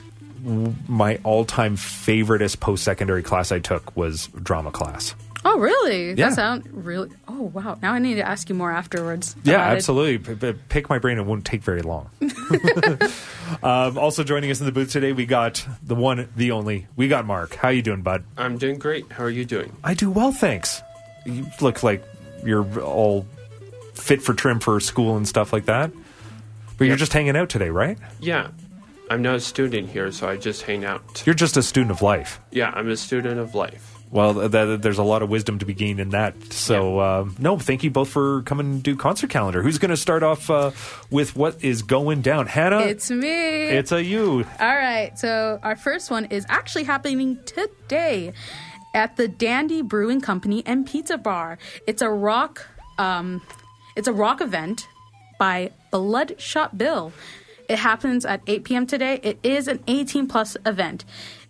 my 0.87 1.19
all-time 1.23 1.75
favoriteest 1.75 2.59
post-secondary 2.59 3.23
class 3.23 3.51
I 3.51 3.57
took 3.57 3.95
was 3.97 4.27
drama 4.43 4.71
class. 4.71 5.15
Oh, 5.55 5.59
really? 5.59 6.09
Yeah. 6.09 6.29
That 6.29 6.33
sound 6.33 6.67
really. 6.73 7.09
Oh, 7.29 7.43
wow. 7.43 7.79
Now 7.81 7.93
I 7.93 7.99
need 7.99 8.15
to 8.15 8.27
ask 8.27 8.49
you 8.49 8.55
more 8.55 8.71
afterwards. 8.71 9.37
Yeah, 9.45 9.61
absolutely. 9.61 10.17
P- 10.17 10.35
p- 10.35 10.59
pick 10.67 10.89
my 10.89 10.99
brain; 10.99 11.17
it 11.17 11.25
won't 11.25 11.45
take 11.45 11.63
very 11.63 11.81
long. 11.81 12.09
um, 13.63 13.97
also 13.97 14.25
joining 14.25 14.51
us 14.51 14.59
in 14.59 14.65
the 14.65 14.73
booth 14.73 14.91
today, 14.91 15.13
we 15.13 15.25
got 15.25 15.65
the 15.81 15.95
one, 15.95 16.27
the 16.35 16.51
only. 16.51 16.87
We 16.97 17.07
got 17.07 17.25
Mark. 17.25 17.55
How 17.55 17.69
you 17.69 17.81
doing, 17.81 18.01
bud? 18.01 18.25
I'm 18.37 18.57
doing 18.57 18.79
great. 18.79 19.09
How 19.13 19.23
are 19.23 19.29
you 19.29 19.45
doing? 19.45 19.73
I 19.81 19.93
do 19.93 20.11
well, 20.11 20.33
thanks. 20.33 20.81
You 21.25 21.45
look 21.61 21.83
like 21.83 22.03
you're 22.43 22.81
all 22.81 23.25
fit 23.93 24.21
for 24.21 24.33
trim 24.33 24.59
for 24.59 24.81
school 24.81 25.15
and 25.15 25.25
stuff 25.25 25.53
like 25.53 25.65
that. 25.65 25.89
But 26.77 26.87
you're 26.87 26.97
just 26.97 27.13
hanging 27.13 27.37
out 27.37 27.47
today, 27.49 27.69
right? 27.69 27.97
Yeah. 28.19 28.49
I'm 29.09 29.21
not 29.21 29.35
a 29.35 29.39
student 29.39 29.89
here, 29.89 30.11
so 30.11 30.27
I 30.27 30.35
just 30.35 30.63
hang 30.63 30.83
out. 30.83 31.23
You're 31.25 31.35
just 31.35 31.55
a 31.55 31.63
student 31.63 31.91
of 31.91 32.01
life. 32.01 32.41
Yeah, 32.51 32.71
I'm 32.75 32.89
a 32.89 32.97
student 32.97 33.39
of 33.39 33.55
life. 33.55 33.94
Well, 34.11 34.33
th- 34.35 34.51
th- 34.51 34.81
there's 34.81 34.97
a 34.97 35.03
lot 35.03 35.21
of 35.23 35.29
wisdom 35.29 35.59
to 35.59 35.65
be 35.65 35.73
gained 35.73 35.99
in 35.99 36.09
that. 36.09 36.53
So, 36.53 36.99
um, 37.01 37.35
no, 37.39 37.57
thank 37.57 37.83
you 37.83 37.91
both 37.91 38.09
for 38.09 38.43
coming 38.43 38.77
to 38.77 38.81
do 38.81 38.95
concert 38.95 39.29
calendar. 39.29 39.61
Who's 39.61 39.77
going 39.77 39.89
to 39.89 39.97
start 39.97 40.23
off 40.23 40.49
uh, 40.49 40.71
with 41.09 41.35
what 41.35 41.63
is 41.63 41.81
going 41.81 42.21
down? 42.21 42.47
Hannah, 42.47 42.81
It's 42.81 43.09
me. 43.11 43.27
it's 43.67 43.91
a 43.91 44.01
you. 44.03 44.45
All 44.59 44.75
right. 44.75 45.11
So 45.19 45.59
our 45.63 45.75
first 45.75 46.11
one 46.11 46.25
is 46.25 46.45
actually 46.49 46.83
happening 46.83 47.39
today 47.45 48.31
at 48.93 49.17
the 49.17 49.27
Dandy 49.27 49.81
Brewing 49.81 50.21
Company 50.21 50.63
and 50.65 50.87
Pizza 50.87 51.17
Bar. 51.17 51.57
It's 51.85 52.01
a 52.01 52.09
rock. 52.09 52.65
Um, 52.97 53.41
it's 53.97 54.07
a 54.07 54.13
rock 54.13 54.39
event 54.39 54.87
by 55.39 55.71
Bloodshot 55.91 56.77
Bill. 56.77 57.11
It 57.67 57.79
happens 57.79 58.25
at 58.25 58.41
8 58.45 58.63
p.m. 58.63 58.85
today. 58.87 59.19
It 59.23 59.39
is 59.41 59.67
an 59.67 59.83
18 59.87 60.27
plus 60.27 60.55
event. 60.67 61.03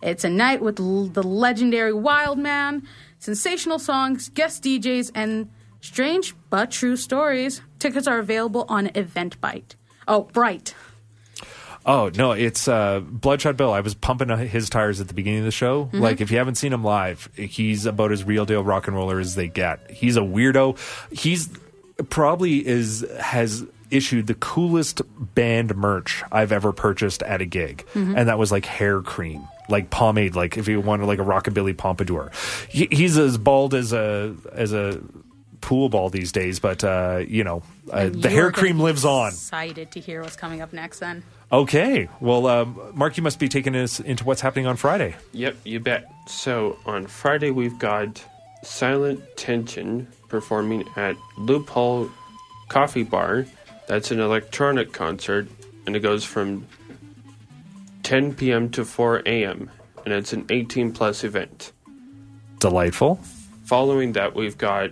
It's 0.05 0.23
a 0.23 0.29
night 0.29 0.61
with 0.61 0.79
l- 0.79 1.07
the 1.07 1.23
legendary 1.23 1.91
Wild 1.93 2.37
Man, 2.37 2.83
sensational 3.19 3.79
songs, 3.79 4.29
guest 4.29 4.63
DJs, 4.63 5.11
and 5.15 5.49
strange 5.81 6.33
but 6.49 6.71
true 6.71 6.95
stories. 6.95 7.61
Tickets 7.79 8.07
are 8.07 8.19
available 8.19 8.65
on 8.69 8.87
Eventbrite. 8.89 9.75
Oh, 10.07 10.21
Bright. 10.31 10.75
Oh 11.87 12.09
no, 12.15 12.31
it's 12.31 12.67
uh, 12.67 12.99
Bloodshot 12.99 13.57
Bill. 13.57 13.71
I 13.71 13.81
was 13.81 13.93
pumping 13.93 14.29
his 14.47 14.69
tires 14.71 14.99
at 15.01 15.07
the 15.07 15.13
beginning 15.13 15.39
of 15.39 15.45
the 15.45 15.51
show. 15.51 15.85
Mhm. 15.93 15.99
Like 15.99 16.19
if 16.19 16.31
you 16.31 16.37
haven't 16.39 16.55
seen 16.55 16.73
him 16.73 16.83
live, 16.83 17.29
he's 17.35 17.85
about 17.85 18.11
as 18.11 18.23
real 18.23 18.45
deal 18.45 18.63
rock 18.63 18.87
and 18.87 18.95
roller 18.95 19.19
as 19.19 19.35
they 19.35 19.47
get. 19.47 19.91
He's 19.91 20.17
a 20.17 20.21
weirdo. 20.21 20.79
He's 21.15 21.47
probably 22.09 22.65
is 22.65 23.05
has 23.19 23.65
issued 23.91 24.25
the 24.25 24.33
coolest 24.33 25.01
band 25.35 25.75
merch 25.75 26.23
I've 26.31 26.51
ever 26.51 26.71
purchased 26.71 27.21
at 27.21 27.39
a 27.41 27.45
gig, 27.45 27.85
Mhm. 27.93 28.17
and 28.17 28.29
that 28.29 28.39
was 28.39 28.51
like 28.51 28.65
hair 28.65 29.01
cream. 29.01 29.47
Like 29.67 29.89
pomade, 29.89 30.35
like 30.35 30.57
if 30.57 30.67
you 30.67 30.79
wanted 30.79 31.07
like 31.07 31.19
a 31.19 31.23
rockabilly 31.23 31.75
pompadour, 31.75 32.31
he, 32.69 32.87
he's 32.91 33.17
as 33.17 33.37
bald 33.37 33.73
as 33.73 33.93
a 33.93 34.35
as 34.51 34.73
a 34.73 35.01
pool 35.61 35.89
ball 35.89 36.09
these 36.09 36.31
days. 36.31 36.59
But 36.59 36.83
uh, 36.83 37.23
you 37.27 37.43
know, 37.43 37.63
uh, 37.91 37.97
And 37.97 38.21
the 38.21 38.29
hair 38.29 38.51
cream 38.51 38.79
lives 38.79 39.03
on. 39.05 39.29
Excited 39.29 39.91
to 39.91 39.99
hear 39.99 40.21
what's 40.21 40.35
coming 40.35 40.61
up 40.61 40.71
next. 40.73 40.99
Then 40.99 41.23
Okay. 41.51 42.09
Well, 42.19 42.47
um, 42.47 42.79
Mark, 42.93 43.17
you 43.17 43.23
must 43.23 43.39
be 43.39 43.47
taking 43.47 43.75
us 43.75 43.99
into 43.99 44.23
what's 44.23 44.41
happening 44.41 44.67
on 44.67 44.75
Friday. 44.75 45.15
Yep, 45.33 45.55
you 45.63 45.79
bet. 45.79 46.11
So 46.27 46.77
on 46.85 47.07
Friday, 47.07 47.51
we've 47.51 47.77
got 47.77 48.23
Silent 48.63 49.21
Tension 49.37 50.07
performing 50.27 50.87
at 50.95 51.15
Loophole 51.37 52.09
Coffee 52.67 53.03
Bar. 53.03 53.45
That's 53.87 54.09
an 54.11 54.19
electronic 54.19 54.91
concert, 54.91 55.47
and 55.85 55.95
it 55.95 55.99
goes 55.99 56.23
from 56.23 56.65
10 58.05 58.35
p.m. 58.35 58.69
to 58.69 58.85
4 58.85 59.23
a.m., 59.25 59.71
and 60.05 60.13
it's 60.13 60.31
an 60.31 60.45
18 60.51 60.93
plus 60.93 61.23
event. 61.23 61.71
Delightful. 62.59 63.15
Following 63.63 64.11
that, 64.11 64.35
we've 64.35 64.59
got 64.59 64.91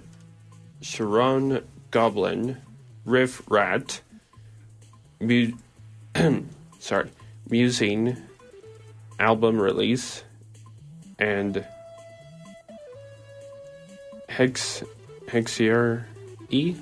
Sharon 0.82 1.64
Goblin, 1.92 2.58
Riff 3.06 3.44
Rat, 3.48 4.02
mu- 5.20 5.52
sorry, 6.80 7.12
Musing 7.52 8.18
album 9.20 9.62
release, 9.62 10.24
and 11.20 11.64
Hex 14.28 14.84
Hexier 15.28 16.06
E. 16.50 16.76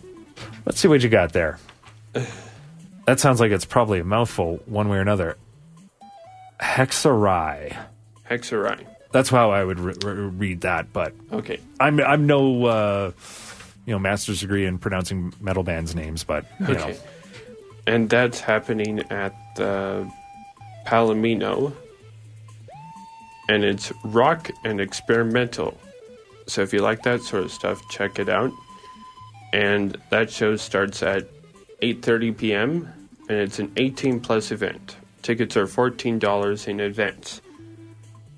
Let's 0.66 0.80
see 0.80 0.88
what 0.88 1.03
you 1.03 1.10
got 1.10 1.34
there. 1.34 1.60
That 3.08 3.20
sounds 3.20 3.40
like 3.40 3.52
it's 3.52 3.66
probably 3.66 3.99
a 3.99 4.03
mouthful, 4.03 4.62
one 4.68 4.88
way 4.88 4.98
or 4.98 5.02
another. 5.02 5.36
Hexarai. 6.61 7.75
Hexarai. 8.29 8.85
That's 9.11 9.29
how 9.29 9.51
I 9.51 9.63
would 9.63 9.79
re- 9.79 9.95
re- 10.03 10.13
read 10.29 10.61
that, 10.61 10.93
but 10.93 11.13
Okay. 11.33 11.59
I'm 11.79 11.99
I'm 11.99 12.25
no 12.27 12.65
uh, 12.65 13.11
you 13.85 13.93
know 13.93 13.99
master's 13.99 14.39
degree 14.39 14.65
in 14.65 14.77
pronouncing 14.77 15.33
metal 15.41 15.63
bands' 15.63 15.95
names, 15.95 16.23
but 16.23 16.45
you 16.61 16.67
know. 16.75 16.83
Okay. 16.85 16.97
And 17.88 18.09
that's 18.09 18.39
happening 18.39 18.99
at 19.11 19.33
the 19.55 20.09
Palomino. 20.85 21.73
And 23.49 23.65
it's 23.65 23.91
rock 24.05 24.49
and 24.63 24.79
experimental. 24.79 25.77
So 26.47 26.61
if 26.61 26.71
you 26.71 26.79
like 26.81 27.03
that 27.03 27.21
sort 27.21 27.43
of 27.43 27.51
stuff, 27.51 27.81
check 27.89 28.17
it 28.19 28.29
out. 28.29 28.51
And 29.51 29.97
that 30.09 30.31
show 30.31 30.55
starts 30.55 31.03
at 31.03 31.27
8:30 31.81 32.38
p.m. 32.38 33.09
and 33.27 33.39
it's 33.39 33.59
an 33.59 33.71
18 33.75 34.21
plus 34.21 34.51
event. 34.51 34.95
Tickets 35.22 35.56
are 35.56 35.68
$14 35.68 36.68
in 36.68 36.80
advance. 36.80 37.41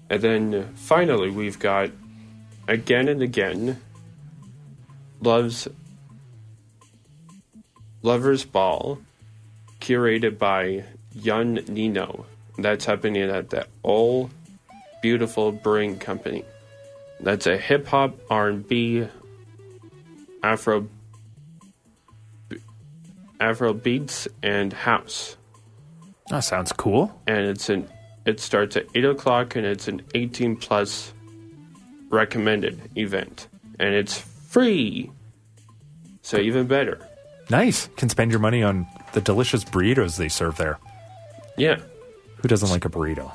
And 0.09 0.21
then 0.21 0.53
uh, 0.53 0.67
finally 0.75 1.29
we've 1.29 1.59
got 1.59 1.89
again 2.67 3.07
and 3.07 3.21
again 3.21 3.81
Love's 5.21 5.67
Lover's 8.01 8.43
Ball, 8.43 8.99
curated 9.79 10.37
by 10.37 10.83
Yun 11.13 11.63
Nino. 11.69 12.25
That's 12.57 12.83
happening 12.83 13.23
at 13.29 13.49
the 13.49 13.65
All 13.81 14.29
Beautiful 15.01 15.53
Brewing 15.53 15.97
Company. 15.99 16.43
That's 17.21 17.47
a 17.47 17.57
hip 17.57 17.87
hop, 17.87 18.19
R 18.29 18.49
and 18.49 18.67
B, 18.67 19.07
Afro, 20.43 20.89
Afro 23.39 23.73
beats, 23.73 24.27
and 24.41 24.73
house. 24.73 25.37
That 26.29 26.41
sounds 26.41 26.71
cool. 26.71 27.11
And 27.27 27.45
it's 27.45 27.69
an 27.69 27.87
it 28.25 28.39
starts 28.39 28.77
at 28.77 28.85
eight 28.95 29.05
o'clock, 29.05 29.55
and 29.55 29.65
it's 29.65 29.87
an 29.87 30.01
eighteen 30.15 30.55
plus 30.55 31.13
recommended 32.09 32.89
event, 32.95 33.47
and 33.79 33.93
it's 33.93 34.17
free. 34.17 35.11
So 36.21 36.37
even 36.37 36.67
better. 36.67 37.05
Nice. 37.49 37.89
Can 37.97 38.07
spend 38.09 38.31
your 38.31 38.39
money 38.39 38.63
on 38.63 38.87
the 39.11 39.19
delicious 39.19 39.65
burritos 39.65 40.17
they 40.17 40.29
serve 40.29 40.55
there. 40.57 40.79
Yeah. 41.57 41.79
Who 42.37 42.47
doesn't 42.47 42.69
like 42.69 42.85
a 42.85 42.89
burrito? 42.89 43.31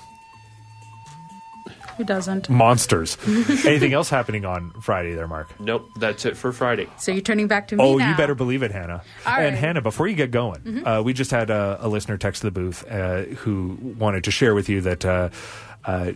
Who 1.98 2.04
doesn't? 2.04 2.48
Monsters. 2.48 3.18
Anything 3.26 3.92
else 3.92 4.08
happening 4.08 4.44
on 4.46 4.70
Friday 4.80 5.14
there, 5.14 5.26
Mark? 5.28 5.48
Nope, 5.60 5.88
that's 5.98 6.24
it 6.24 6.36
for 6.36 6.52
Friday. 6.52 6.86
So 6.96 7.12
you're 7.12 7.20
turning 7.20 7.48
back 7.48 7.68
to 7.68 7.76
me 7.76 7.84
Oh, 7.84 7.96
now. 7.98 8.10
you 8.10 8.16
better 8.16 8.34
believe 8.34 8.62
it, 8.62 8.70
Hannah. 8.70 9.02
All 9.26 9.34
and 9.34 9.44
right. 9.44 9.54
Hannah, 9.54 9.82
before 9.82 10.06
you 10.08 10.14
get 10.14 10.30
going, 10.30 10.60
Mhm. 10.60 10.86
uh, 11.00 11.02
we 11.02 11.12
just 11.12 11.30
had 11.30 11.50
a, 11.50 11.76
a 11.80 11.88
listener 11.88 12.16
text 12.16 12.40
to 12.42 12.46
the 12.46 12.50
booth 12.52 12.84
uh, 12.90 13.22
who 13.42 13.76
wanted 13.98 14.24
to 14.24 14.30
share 14.30 14.54
with 14.54 14.68
you 14.68 14.80
that 14.80 15.04
uh, 15.04 15.28
uh, 15.84 16.12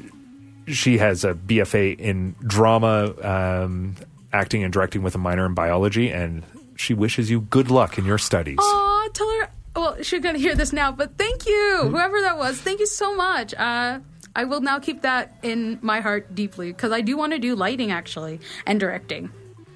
she 0.68 0.98
has 0.98 1.24
a 1.24 1.34
BFA 1.34 1.98
in 1.98 2.34
drama, 2.46 3.12
um, 3.22 3.96
acting 4.32 4.62
and 4.64 4.72
directing 4.72 5.02
with 5.02 5.14
a 5.14 5.18
minor 5.18 5.44
in 5.46 5.54
biology, 5.54 6.08
and 6.10 6.42
she 6.76 6.94
wishes 6.94 7.30
you 7.30 7.40
good 7.42 7.70
luck 7.70 7.98
in 7.98 8.04
your 8.04 8.18
studies. 8.18 8.58
Aw, 8.60 9.08
tell 9.12 9.28
her. 9.40 9.48
Well, 9.74 9.96
she's 10.02 10.20
gonna 10.20 10.38
hear 10.38 10.54
this 10.54 10.72
now, 10.72 10.92
but 10.92 11.16
thank 11.18 11.46
you, 11.46 11.78
whoever 11.90 12.20
that 12.20 12.38
was. 12.38 12.60
Thank 12.60 12.78
you 12.80 12.86
so 12.86 13.16
much. 13.16 13.54
Uh, 13.54 13.98
I 14.34 14.44
will 14.44 14.60
now 14.60 14.78
keep 14.78 15.02
that 15.02 15.36
in 15.42 15.78
my 15.82 16.00
heart 16.00 16.34
deeply 16.34 16.72
because 16.72 16.92
I 16.92 17.00
do 17.00 17.16
want 17.16 17.32
to 17.32 17.38
do 17.38 17.54
lighting 17.54 17.90
actually 17.90 18.40
and 18.66 18.80
directing. 18.80 19.30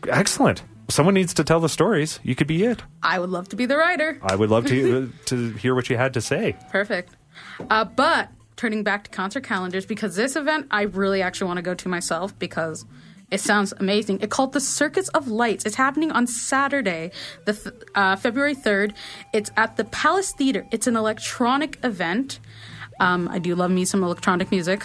Excellent. 0.08 0.62
Someone 0.88 1.14
needs 1.14 1.34
to 1.34 1.44
tell 1.44 1.60
the 1.60 1.68
stories. 1.68 2.20
You 2.22 2.34
could 2.34 2.46
be 2.46 2.64
it. 2.64 2.82
I 3.02 3.18
would 3.18 3.30
love 3.30 3.48
to 3.48 3.56
be 3.56 3.66
the 3.66 3.76
writer. 3.76 4.18
I 4.22 4.36
would 4.36 4.50
love 4.50 4.66
to 4.66 5.12
to 5.26 5.50
hear 5.54 5.74
what 5.74 5.90
you 5.90 5.96
had 5.96 6.14
to 6.14 6.20
say. 6.20 6.56
Perfect. 6.70 7.16
Uh, 7.68 7.84
but 7.84 8.28
turning 8.56 8.82
back 8.82 9.04
to 9.04 9.10
concert 9.10 9.42
calendars, 9.42 9.84
because 9.84 10.16
this 10.16 10.36
event 10.36 10.66
I 10.70 10.82
really 10.82 11.22
actually 11.22 11.48
want 11.48 11.58
to 11.58 11.62
go 11.62 11.74
to 11.74 11.88
myself 11.88 12.38
because 12.38 12.84
it 13.30 13.40
sounds 13.40 13.74
amazing. 13.78 14.20
It's 14.20 14.34
called 14.34 14.52
the 14.52 14.60
Circus 14.60 15.08
of 15.08 15.26
Lights. 15.26 15.66
It's 15.66 15.74
happening 15.74 16.12
on 16.12 16.28
Saturday, 16.28 17.10
the 17.44 17.54
th- 17.54 17.74
uh, 17.96 18.14
February 18.14 18.54
third. 18.54 18.94
It's 19.32 19.50
at 19.56 19.76
the 19.76 19.84
Palace 19.84 20.32
Theater. 20.32 20.64
It's 20.70 20.86
an 20.86 20.96
electronic 20.96 21.78
event. 21.82 22.38
Um, 23.00 23.28
I 23.28 23.38
do 23.38 23.54
love 23.54 23.70
me 23.70 23.84
some 23.84 24.02
electronic 24.02 24.50
music. 24.50 24.84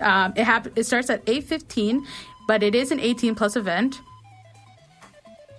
Um, 0.00 0.32
it 0.36 0.44
hap- 0.44 0.76
It 0.76 0.84
starts 0.84 1.10
at 1.10 1.22
eight 1.26 1.44
fifteen, 1.44 2.06
but 2.48 2.62
it 2.62 2.74
is 2.74 2.90
an 2.90 3.00
eighteen 3.00 3.34
plus 3.34 3.56
event. 3.56 4.00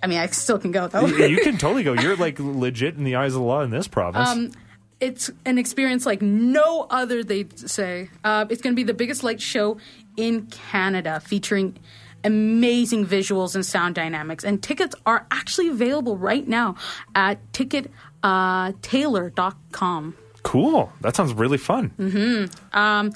I 0.02 0.06
mean, 0.06 0.18
I 0.18 0.26
still 0.26 0.58
can 0.58 0.70
go 0.70 0.86
though. 0.88 1.06
you 1.06 1.38
can 1.38 1.56
totally 1.64 1.82
go. 1.82 1.94
You're 1.94 2.16
like 2.16 2.38
legit 2.38 2.96
in 2.96 3.04
the 3.04 3.16
eyes 3.16 3.34
of 3.34 3.40
the 3.40 3.46
law 3.46 3.62
in 3.62 3.70
this 3.70 3.88
province. 3.88 4.28
Um, 4.28 4.50
it's 5.00 5.30
an 5.46 5.56
experience 5.58 6.04
like 6.06 6.20
no 6.22 6.86
other, 6.90 7.22
they'd 7.24 7.58
say. 7.58 8.10
Uh, 8.22 8.44
it's 8.50 8.60
going 8.62 8.72
to 8.74 8.76
be 8.76 8.84
the 8.84 8.94
biggest 8.94 9.22
light 9.24 9.40
show 9.40 9.78
in 10.16 10.46
Canada, 10.46 11.20
featuring 11.20 11.76
amazing 12.22 13.04
visuals 13.06 13.54
and 13.54 13.64
sound 13.66 13.94
dynamics. 13.94 14.44
And 14.44 14.62
tickets 14.62 14.94
are 15.04 15.26
actually 15.30 15.68
available 15.68 16.16
right 16.16 16.46
now 16.46 16.76
at 17.14 17.38
uh, 18.22 18.72
tickettailor.com. 18.82 20.14
cool. 20.44 20.92
That 21.00 21.16
sounds 21.16 21.32
really 21.34 21.58
fun. 21.58 21.90
hmm 21.96 22.44
Um, 22.72 23.12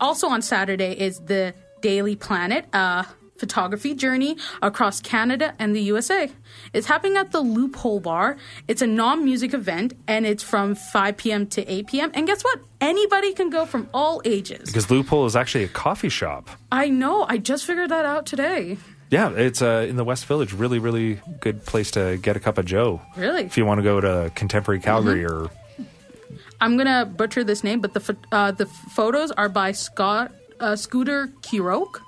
also 0.00 0.26
on 0.28 0.40
Saturday 0.42 0.92
is 0.98 1.20
the 1.20 1.52
Daily 1.82 2.16
Planet 2.16 2.64
uh, 2.72 3.02
photography 3.38 3.94
journey 3.94 4.36
across 4.62 5.00
Canada 5.00 5.54
and 5.58 5.74
the 5.76 5.82
USA. 5.82 6.30
It's 6.72 6.86
happening 6.86 7.16
at 7.16 7.32
the 7.32 7.40
Loophole 7.40 8.00
Bar. 8.00 8.36
It's 8.68 8.80
a 8.82 8.86
non-music 8.86 9.52
event, 9.54 9.92
and 10.06 10.24
it's 10.24 10.42
from 10.42 10.74
5 10.74 11.16
p.m. 11.16 11.46
to 11.48 11.60
8 11.70 11.86
p.m. 11.88 12.10
And 12.14 12.26
guess 12.26 12.42
what? 12.42 12.60
Anybody 12.80 13.32
can 13.34 13.50
go 13.50 13.66
from 13.66 13.88
all 13.92 14.22
ages. 14.24 14.66
Because 14.70 14.90
Loophole 14.90 15.26
is 15.26 15.34
actually 15.36 15.64
a 15.64 15.68
coffee 15.68 16.08
shop. 16.08 16.48
I 16.72 16.88
know. 16.88 17.24
I 17.28 17.38
just 17.38 17.64
figured 17.66 17.90
that 17.90 18.04
out 18.06 18.24
today. 18.26 18.76
Yeah, 19.10 19.30
it's 19.30 19.60
uh, 19.62 19.86
in 19.88 19.96
the 19.96 20.04
West 20.04 20.26
Village. 20.26 20.52
Really, 20.52 20.78
really 20.78 21.20
good 21.40 21.64
place 21.66 21.90
to 21.92 22.16
get 22.18 22.36
a 22.36 22.40
cup 22.40 22.56
of 22.58 22.64
Joe. 22.64 23.00
Really? 23.16 23.42
If 23.44 23.56
you 23.58 23.64
want 23.66 23.78
to 23.78 23.82
go 23.82 24.00
to 24.00 24.30
Contemporary 24.34 24.80
Calgary 24.80 25.24
or 25.24 25.50
I'm 26.64 26.78
gonna 26.78 27.04
butcher 27.04 27.44
this 27.44 27.62
name, 27.62 27.80
but 27.80 27.92
the 27.92 28.16
uh, 28.32 28.50
the 28.52 28.64
photos 28.64 29.30
are 29.32 29.50
by 29.50 29.72
Scott 29.72 30.32
uh, 30.60 30.76
Scooter 30.76 31.28
Kirok. 31.42 32.00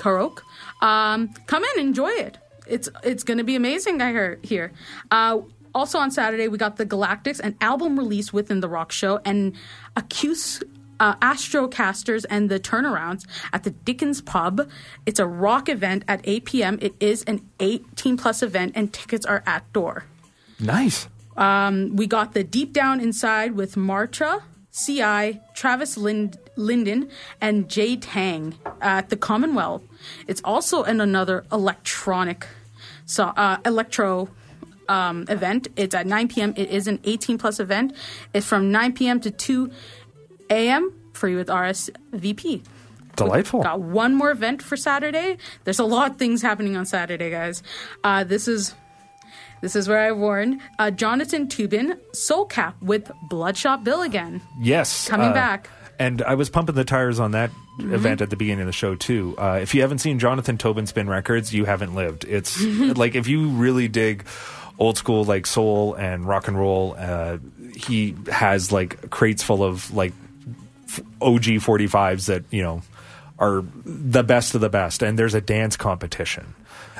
Karok. 0.00 0.40
Um, 0.82 1.28
come 1.46 1.62
in, 1.62 1.80
enjoy 1.86 2.08
it. 2.08 2.36
It's 2.66 2.88
it's 3.04 3.22
gonna 3.22 3.44
be 3.44 3.54
amazing. 3.54 4.02
I 4.02 4.12
heard 4.12 4.44
here. 4.44 4.72
Uh, 5.12 5.42
also 5.76 5.98
on 5.98 6.10
Saturday, 6.10 6.48
we 6.48 6.58
got 6.58 6.76
the 6.76 6.84
Galactics, 6.86 7.38
an 7.38 7.56
album 7.60 7.96
release 7.96 8.32
within 8.32 8.58
the 8.58 8.68
rock 8.68 8.90
show, 8.90 9.20
and 9.24 9.54
Accuse. 9.96 10.62
Uh, 10.98 11.14
Astrocasters 11.22 12.26
and 12.28 12.50
the 12.50 12.60
turnarounds 12.60 13.26
at 13.54 13.62
the 13.62 13.70
Dickens 13.70 14.20
Pub. 14.20 14.68
It's 15.06 15.18
a 15.18 15.26
rock 15.26 15.70
event 15.70 16.04
at 16.06 16.20
8 16.24 16.44
p.m. 16.44 16.78
It 16.82 16.92
is 17.00 17.22
an 17.22 17.40
18 17.58 18.18
plus 18.18 18.42
event, 18.42 18.72
and 18.74 18.92
tickets 18.92 19.24
are 19.24 19.42
at 19.46 19.72
door. 19.72 20.04
nice. 20.58 21.08
Um, 21.40 21.96
we 21.96 22.06
got 22.06 22.34
the 22.34 22.44
Deep 22.44 22.72
Down 22.72 23.00
Inside 23.00 23.52
with 23.52 23.74
Marcha, 23.74 24.42
CI, 24.72 25.40
Travis 25.54 25.96
Lind- 25.96 26.38
Linden, 26.54 27.08
and 27.40 27.68
Jay 27.68 27.96
Tang 27.96 28.54
at 28.80 29.08
the 29.08 29.16
Commonwealth. 29.16 29.82
It's 30.28 30.42
also 30.44 30.82
in 30.82 31.00
another 31.00 31.44
electronic, 31.50 32.46
so 33.06 33.24
uh, 33.24 33.56
electro 33.64 34.28
um, 34.88 35.24
event. 35.28 35.68
It's 35.76 35.94
at 35.94 36.06
9 36.06 36.28
p.m. 36.28 36.52
It 36.56 36.68
is 36.68 36.86
an 36.86 37.00
18 37.04 37.38
plus 37.38 37.58
event. 37.58 37.94
It's 38.34 38.46
from 38.46 38.70
9 38.70 38.92
p.m. 38.92 39.18
to 39.20 39.30
2 39.30 39.70
a.m. 40.50 40.92
free 41.14 41.36
with 41.36 41.48
RSVP. 41.48 42.62
Delightful. 43.16 43.62
Got 43.62 43.80
one 43.80 44.14
more 44.14 44.30
event 44.30 44.62
for 44.62 44.76
Saturday. 44.76 45.38
There's 45.64 45.78
a 45.78 45.84
lot 45.84 46.12
of 46.12 46.16
things 46.18 46.42
happening 46.42 46.76
on 46.76 46.86
Saturday, 46.86 47.30
guys. 47.30 47.62
Uh, 48.04 48.24
this 48.24 48.46
is 48.46 48.74
this 49.62 49.76
is 49.76 49.88
where 49.88 49.98
I 50.00 50.12
warned 50.12 50.60
uh, 50.78 50.90
Jonathan 50.90 51.48
Toubin, 51.48 51.98
Soul 52.12 52.46
Clap 52.46 52.80
with 52.82 53.10
Bloodshot 53.28 53.84
Bill 53.84 54.02
again. 54.02 54.40
Yes. 54.60 55.08
Coming 55.08 55.28
uh, 55.28 55.34
back. 55.34 55.68
And 55.98 56.22
I 56.22 56.34
was 56.34 56.48
pumping 56.48 56.74
the 56.76 56.84
tires 56.84 57.20
on 57.20 57.32
that 57.32 57.50
Mhm. 57.78 57.92
event 57.94 58.20
at 58.20 58.28
the 58.30 58.36
beginning 58.36 58.60
of 58.60 58.66
the 58.66 58.72
show 58.72 58.94
too. 58.94 59.34
Uh, 59.38 59.58
if 59.62 59.74
you 59.74 59.80
haven't 59.82 59.98
seen 59.98 60.18
Jonathan 60.18 60.58
Toubin 60.58 60.86
spin 60.86 61.08
records, 61.08 61.52
you 61.54 61.64
haven't 61.64 61.94
lived. 61.94 62.24
It's 62.24 62.60
like 62.64 63.14
if 63.14 63.26
you 63.26 63.48
really 63.48 63.88
dig 63.88 64.24
old 64.78 64.96
school 64.98 65.24
like 65.24 65.46
soul 65.46 65.94
and 65.94 66.26
rock 66.26 66.48
and 66.48 66.58
roll, 66.58 66.94
uh, 66.98 67.38
he 67.76 68.14
has 68.30 68.70
like 68.72 69.08
crates 69.10 69.42
full 69.42 69.62
of 69.62 69.92
like 69.94 70.12
f- 70.88 71.00
OG 71.22 71.44
45s 71.60 72.26
that 72.26 72.44
you 72.50 72.62
know 72.62 72.82
are 73.38 73.62
the 73.84 74.22
best 74.22 74.54
of 74.54 74.60
the 74.60 74.68
best. 74.70 75.02
And 75.02 75.18
there's 75.18 75.34
a 75.34 75.40
dance 75.40 75.76
competition, 75.76 76.54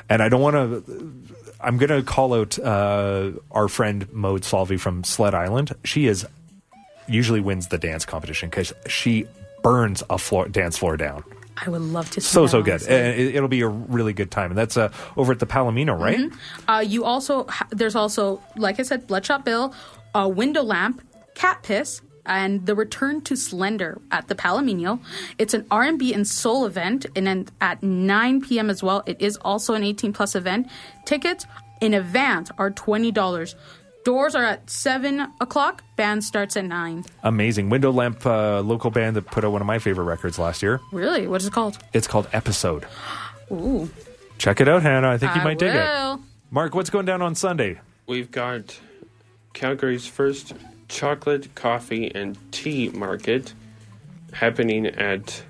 and 0.09 0.23
I 0.23 0.29
don't 0.31 0.41
want 0.41 0.55
to. 0.87 1.30
I'm 1.63 1.77
going 1.79 1.91
to 1.91 2.03
call 2.03 2.35
out 2.35 2.59
uh, 2.59 3.33
our 3.51 3.69
friend 3.69 4.11
Maud 4.13 4.45
Salvi 4.45 4.77
from 4.77 5.05
Sled 5.05 5.35
Island. 5.35 5.73
She 5.85 6.07
is 6.07 6.27
usually 7.07 7.41
wins 7.41 7.69
the 7.69 7.79
dance 7.79 8.05
competition 8.05 8.49
because 8.49 8.73
she 8.87 9.27
burns 9.63 10.03
a 10.09 10.17
floor, 10.19 10.49
dance 10.49 10.79
floor 10.79 10.97
down. 10.97 11.23
I 11.63 11.69
would 11.69 11.83
love 11.83 12.11
to 12.13 12.21
see 12.21 12.27
So 12.33 12.43
that, 12.43 12.49
so 12.49 12.63
good. 12.63 12.73
honestly. 12.75 12.95
It, 12.95 13.35
it'll 13.37 13.49
be 13.49 13.61
a 13.61 13.69
really 13.69 14.13
good 14.15 14.31
time, 14.31 14.51
and 14.51 14.57
that's 14.57 14.77
uh, 14.79 14.91
over 15.17 15.33
at 15.33 15.41
the 15.41 15.47
Palomino, 15.47 15.99
right? 15.99 16.19
Mhm. 16.19 16.35
Uh, 16.67 16.79
you 16.87 17.05
also 17.05 17.45
ha- 17.47 17.67
there's 17.71 17.95
also 17.95 18.41
like 18.57 18.81
I 18.81 18.83
said, 18.83 19.07
Bloodshot 19.07 19.45
Bill, 19.45 19.75
a 20.15 20.27
window 20.29 20.63
lamp, 20.63 21.03
cat 21.35 21.63
piss, 21.63 22.01
and 22.27 22.67
the 22.67 22.75
return 22.75 23.21
to 23.23 23.37
Slender 23.37 24.01
at 24.11 24.29
the 24.29 24.35
Palomino. 24.35 25.01
It's 25.39 25.55
an 25.55 25.67
R 25.71 25.83
and 25.85 25.99
B 25.99 26.13
and 26.13 26.27
soul 26.27 26.67
event, 26.67 27.07
and 27.17 27.27
then 27.27 27.49
at 27.61 27.83
9 27.83 28.41
p.m. 28.43 28.71
as 28.71 28.83
well. 28.83 29.03
It 29.07 29.21
is 29.21 29.37
also 29.39 29.75
an 29.75 29.85
18 29.85 30.13
plus 30.13 30.35
event. 30.35 30.69
Tickets 31.05 31.47
in 31.81 31.95
advance 31.95 32.51
are 32.59 32.71
twenty 32.71 33.11
dollars. 33.11 33.57
Doors 34.05 34.35
are 34.35 34.45
at 34.45 34.71
seven 34.71 35.21
o'clock. 35.41 35.83
Band 35.97 36.25
starts 36.25 36.57
at 36.57 36.65
nine. 36.65 37.05
Amazing 37.23 37.69
window 37.69 37.91
lamp, 37.91 38.25
uh, 38.25 38.61
local 38.61 38.91
band 38.91 39.17
that 39.17 39.27
put 39.27 39.45
out 39.45 39.53
one 39.53 39.61
of 39.61 39.67
my 39.67 39.79
favorite 39.79 40.05
records 40.05 40.39
last 40.39 40.63
year. 40.63 40.81
Really? 40.91 41.27
What 41.27 41.41
is 41.43 41.47
it 41.47 41.53
called? 41.53 41.79
It's 41.93 42.07
called 42.07 42.27
Episode. 42.33 42.87
Ooh. 43.53 43.91
Check 44.39 44.61
it 44.61 44.69
out, 44.69 44.83
Hannah. 44.83 45.11
I 45.11 45.19
think 45.19 45.35
you 45.35 45.43
I 45.43 45.45
might 45.45 45.59
dig 45.59 45.75
it. 45.75 46.19
Mark, 46.51 46.75
what's 46.75 46.89
going 46.89 47.05
down 47.05 47.21
on 47.21 47.35
Sunday? 47.35 47.79
We've 48.07 48.31
got 48.31 48.79
Calgary's 49.53 50.07
first 50.07 50.55
chocolate, 50.91 51.55
coffee, 51.55 52.13
and 52.15 52.37
tea 52.53 52.91
market 52.91 53.55
happening 54.33 54.87
at 54.87 55.43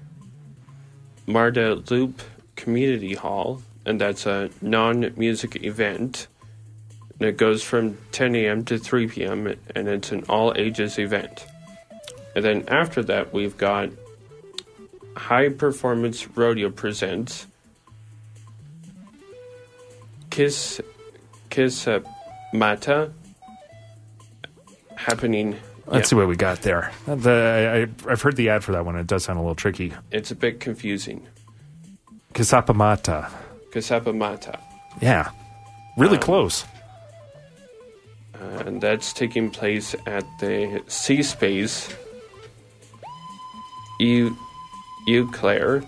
Marda 1.27 1.83
Loop 1.91 2.23
Community 2.55 3.15
Hall, 3.15 3.63
and 3.85 4.01
that's 4.01 4.27
a 4.27 4.51
non 4.61 5.13
music 5.17 5.65
event. 5.65 6.29
And 7.19 7.29
it 7.29 7.37
goes 7.37 7.63
from 7.63 7.99
10 8.13 8.35
a.m. 8.37 8.65
to 8.67 8.79
3 8.79 9.09
p.m., 9.09 9.55
and 9.75 9.89
it's 9.89 10.13
an 10.13 10.25
all 10.29 10.55
ages 10.57 10.99
event. 10.99 11.47
And 12.35 12.45
then 12.45 12.65
after 12.69 13.03
that, 13.05 13.33
we've 13.33 13.57
got 13.57 13.91
High 15.17 15.49
Performance 15.49 16.29
Rodeo 16.37 16.71
Presents 16.71 17.47
Kiss 20.31 20.81
Kiss 21.51 21.89
Mata 22.53 23.13
happening. 25.01 25.57
Let's 25.87 26.11
see 26.11 26.17
what 26.17 26.29
we 26.29 26.37
got 26.37 26.63
there. 26.63 26.93
The, 27.07 27.89
I, 28.07 28.11
I've 28.11 28.23
heard 28.23 28.37
the 28.37 28.49
ad 28.51 28.63
for 28.63 28.73
that 28.73 28.85
one. 28.85 28.97
It 28.97 29.07
does 29.07 29.25
sound 29.25 29.39
a 29.39 29.43
little 29.43 29.57
tricky. 29.57 29.93
It's 30.13 30.31
a 30.31 30.37
bit 30.37 30.61
confusing. 30.61 31.27
Kasapamata. 32.35 33.29
Kasapa 33.73 34.15
Mata. 34.17 34.59
Yeah. 35.01 35.31
Really 35.97 36.17
Um, 36.17 36.23
close. 36.23 36.65
And 38.41 38.81
that's 38.81 39.13
taking 39.13 39.51
place 39.51 39.95
at 40.07 40.25
the 40.39 40.83
Sea 40.87 41.23
Space 41.23 41.95
Eau 44.01 45.27
Claire 45.33 45.83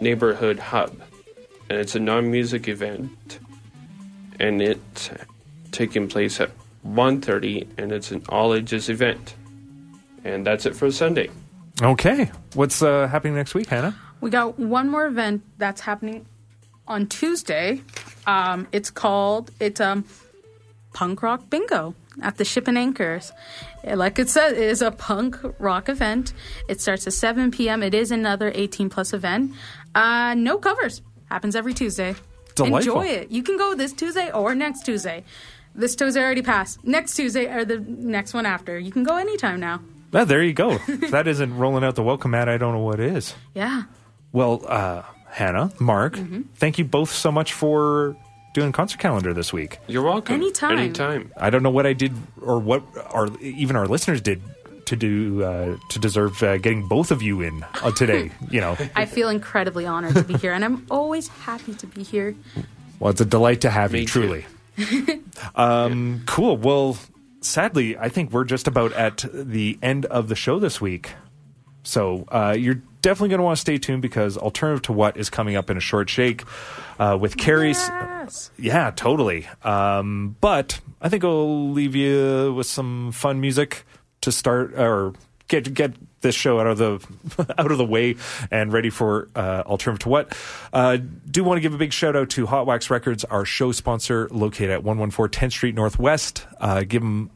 Neighborhood 0.00 0.58
Hub. 0.58 1.00
And 1.68 1.78
it's 1.78 1.94
a 1.94 2.00
non 2.00 2.30
music 2.30 2.66
event. 2.68 3.38
And 4.40 4.60
it's 4.60 5.10
taking 5.70 6.08
place 6.08 6.40
at 6.40 6.50
1.30 6.86 7.66
and 7.78 7.92
it's 7.92 8.10
an 8.10 8.22
all 8.28 8.54
ages 8.54 8.88
event. 8.88 9.34
And 10.24 10.46
that's 10.46 10.66
it 10.66 10.74
for 10.74 10.90
Sunday. 10.90 11.30
Okay. 11.82 12.30
What's 12.54 12.82
uh, 12.82 13.08
happening 13.08 13.34
next 13.34 13.54
week, 13.54 13.68
Hannah? 13.68 13.96
We 14.20 14.30
got 14.30 14.58
one 14.58 14.88
more 14.88 15.06
event 15.06 15.42
that's 15.58 15.80
happening 15.80 16.26
on 16.86 17.06
Tuesday. 17.06 17.82
Um, 18.26 18.66
it's 18.72 18.90
called 18.90 19.50
it's 19.60 19.80
um 19.80 20.04
punk 20.94 21.22
rock 21.22 21.50
bingo 21.50 21.94
at 22.22 22.38
the 22.38 22.44
Ship 22.44 22.66
and 22.68 22.78
Anchors. 22.78 23.32
Like 23.84 24.18
it 24.18 24.30
says, 24.30 24.52
it 24.52 24.58
is 24.58 24.80
a 24.80 24.90
punk 24.90 25.36
rock 25.58 25.88
event. 25.88 26.32
It 26.68 26.80
starts 26.80 27.06
at 27.06 27.12
7 27.12 27.50
p.m. 27.50 27.82
It 27.82 27.92
is 27.92 28.10
another 28.10 28.50
18 28.54 28.88
plus 28.88 29.12
event. 29.12 29.52
Uh, 29.94 30.34
no 30.34 30.58
covers. 30.58 31.02
Happens 31.28 31.56
every 31.56 31.74
Tuesday. 31.74 32.14
Delightful. 32.54 33.02
Enjoy 33.02 33.06
it. 33.06 33.30
You 33.30 33.42
can 33.42 33.56
go 33.56 33.74
this 33.74 33.92
Tuesday 33.92 34.30
or 34.30 34.54
next 34.54 34.82
Tuesday. 34.86 35.24
This 35.74 35.96
Tuesday 35.96 36.20
already 36.22 36.42
passed. 36.42 36.84
Next 36.84 37.14
Tuesday 37.14 37.46
or 37.46 37.64
the 37.64 37.78
next 37.80 38.32
one 38.34 38.46
after. 38.46 38.78
You 38.78 38.92
can 38.92 39.02
go 39.04 39.16
anytime 39.16 39.60
now. 39.60 39.80
Ah, 40.12 40.24
there 40.24 40.42
you 40.42 40.52
go. 40.52 40.78
if 40.86 41.10
that 41.10 41.26
isn't 41.26 41.56
rolling 41.56 41.82
out 41.82 41.96
the 41.96 42.02
welcome 42.04 42.30
mat, 42.30 42.48
I 42.48 42.56
don't 42.56 42.72
know 42.72 42.80
what 42.82 43.00
is. 43.00 43.34
Yeah. 43.54 43.82
Well, 44.32 44.62
uh, 44.68 45.02
Hannah, 45.28 45.72
Mark, 45.80 46.14
Mm-hmm. 46.14 46.42
thank 46.54 46.78
you 46.78 46.84
both 46.84 47.10
so 47.10 47.32
much 47.32 47.52
for 47.52 48.16
doing 48.54 48.70
concert 48.70 49.00
calendar 49.00 49.34
this 49.34 49.52
week. 49.52 49.78
You're 49.88 50.04
welcome. 50.04 50.36
Anytime. 50.36 50.78
Anytime. 50.78 51.32
I 51.36 51.50
don't 51.50 51.64
know 51.64 51.70
what 51.70 51.86
I 51.86 51.92
did 51.92 52.12
or 52.40 52.60
what 52.60 52.84
our 53.10 53.28
even 53.40 53.74
our 53.74 53.88
listeners 53.88 54.20
did 54.20 54.40
to 54.86 54.94
do 54.94 55.42
uh, 55.42 55.76
to 55.88 55.98
deserve 55.98 56.40
uh, 56.44 56.58
getting 56.58 56.86
both 56.86 57.10
of 57.10 57.20
you 57.22 57.40
in 57.40 57.64
uh, 57.82 57.90
today. 57.90 58.30
you 58.50 58.60
know, 58.60 58.76
I 58.94 59.06
feel 59.06 59.28
incredibly 59.28 59.86
honored 59.86 60.14
to 60.14 60.22
be 60.22 60.34
here, 60.34 60.52
and 60.52 60.64
I'm 60.64 60.86
always 60.90 61.26
happy 61.26 61.74
to 61.74 61.86
be 61.88 62.04
here. 62.04 62.36
well, 63.00 63.10
it's 63.10 63.20
a 63.20 63.24
delight 63.24 63.62
to 63.62 63.70
have 63.70 63.92
you. 63.92 64.02
Too. 64.02 64.06
Truly. 64.06 64.46
Um, 65.54 66.22
cool. 66.26 66.56
Well, 66.56 66.96
sadly, 67.40 67.96
I 67.98 68.08
think 68.08 68.32
we're 68.32 68.44
just 68.44 68.66
about 68.66 68.92
at 68.92 69.24
the 69.32 69.78
end 69.82 70.06
of 70.06 70.28
the 70.28 70.34
show 70.34 70.58
this 70.58 70.80
week. 70.80 71.12
So 71.82 72.24
uh, 72.28 72.56
you're 72.58 72.80
definitely 73.02 73.28
going 73.28 73.38
to 73.38 73.44
want 73.44 73.56
to 73.56 73.60
stay 73.60 73.78
tuned 73.78 74.02
because 74.02 74.38
Alternative 74.38 74.82
to 74.82 74.92
What 74.92 75.16
is 75.16 75.28
coming 75.28 75.54
up 75.54 75.70
in 75.70 75.76
a 75.76 75.80
short 75.80 76.08
shake 76.08 76.42
uh, 76.98 77.18
with 77.20 77.36
Carrie's. 77.36 77.78
Yes. 77.78 78.50
Yeah, 78.58 78.90
totally. 78.90 79.46
Um, 79.62 80.36
but 80.40 80.80
I 81.00 81.08
think 81.10 81.24
I'll 81.24 81.70
leave 81.70 81.94
you 81.94 82.54
with 82.54 82.66
some 82.66 83.12
fun 83.12 83.40
music 83.40 83.84
to 84.22 84.32
start 84.32 84.72
or 84.78 85.12
get 85.48 85.74
get 85.74 85.92
this 86.24 86.34
show 86.34 86.58
out 86.58 86.66
of 86.66 86.78
the 86.78 87.54
out 87.58 87.70
of 87.70 87.78
the 87.78 87.84
way 87.84 88.16
and 88.50 88.72
ready 88.72 88.90
for 88.90 89.28
uh, 89.36 89.62
alternative 89.66 90.00
to 90.00 90.08
what. 90.08 90.36
Uh, 90.72 90.98
do 91.30 91.44
want 91.44 91.58
to 91.58 91.60
give 91.60 91.74
a 91.74 91.78
big 91.78 91.92
shout 91.92 92.16
out 92.16 92.30
to 92.30 92.46
Hot 92.46 92.66
Wax 92.66 92.90
Records, 92.90 93.22
our 93.24 93.44
show 93.44 93.70
sponsor, 93.70 94.28
located 94.32 94.70
at 94.70 94.82
114 94.82 95.44
10th 95.44 95.52
Street 95.52 95.74
Northwest. 95.74 96.46
Uh, 96.58 96.82
give 96.82 97.02
them 97.02 97.30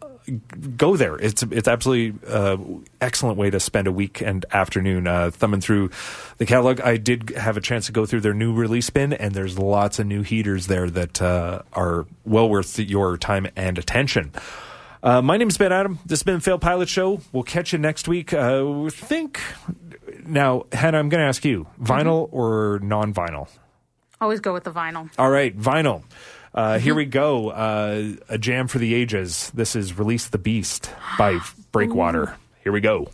go 0.76 0.96
there. 0.96 1.16
It's 1.16 1.42
it's 1.42 1.68
absolutely 1.68 2.18
uh, 2.28 2.56
excellent 3.00 3.38
way 3.38 3.50
to 3.50 3.60
spend 3.60 3.86
a 3.86 3.92
weekend 3.92 4.46
afternoon 4.50 5.06
uh, 5.06 5.30
thumbing 5.30 5.60
through 5.60 5.90
the 6.38 6.46
catalog. 6.46 6.80
I 6.80 6.96
did 6.96 7.30
have 7.30 7.56
a 7.56 7.60
chance 7.60 7.86
to 7.86 7.92
go 7.92 8.06
through 8.06 8.20
their 8.20 8.34
new 8.34 8.52
release 8.52 8.90
bin, 8.90 9.12
and 9.12 9.34
there's 9.34 9.58
lots 9.58 9.98
of 9.98 10.06
new 10.06 10.22
heaters 10.22 10.66
there 10.66 10.88
that 10.90 11.22
uh, 11.22 11.62
are 11.72 12.06
well 12.24 12.48
worth 12.48 12.78
your 12.78 13.16
time 13.16 13.46
and 13.56 13.78
attention. 13.78 14.32
Uh, 15.02 15.22
my 15.22 15.36
name's 15.36 15.56
Ben 15.56 15.72
Adam. 15.72 15.98
This 16.06 16.20
has 16.20 16.22
been 16.24 16.40
Fail 16.40 16.58
Pilot 16.58 16.88
Show. 16.88 17.20
We'll 17.32 17.44
catch 17.44 17.72
you 17.72 17.78
next 17.78 18.08
week. 18.08 18.32
Uh, 18.32 18.88
think 18.90 19.40
now, 20.24 20.66
Hannah. 20.72 20.98
I'm 20.98 21.08
going 21.08 21.20
to 21.20 21.26
ask 21.28 21.44
you: 21.44 21.66
vinyl 21.80 22.28
or 22.32 22.80
non-vinyl? 22.82 23.48
Always 24.20 24.40
go 24.40 24.52
with 24.52 24.64
the 24.64 24.72
vinyl. 24.72 25.08
All 25.18 25.30
right, 25.30 25.56
vinyl. 25.56 26.02
Uh, 26.52 26.78
here 26.78 26.94
we 26.94 27.04
go. 27.04 27.50
Uh, 27.50 28.14
a 28.28 28.38
jam 28.38 28.66
for 28.66 28.78
the 28.78 28.94
ages. 28.94 29.52
This 29.54 29.76
is 29.76 29.96
Release 29.96 30.28
the 30.28 30.38
Beast 30.38 30.90
by 31.16 31.38
Breakwater. 31.70 32.36
Here 32.64 32.72
we 32.72 32.80
go. 32.80 33.08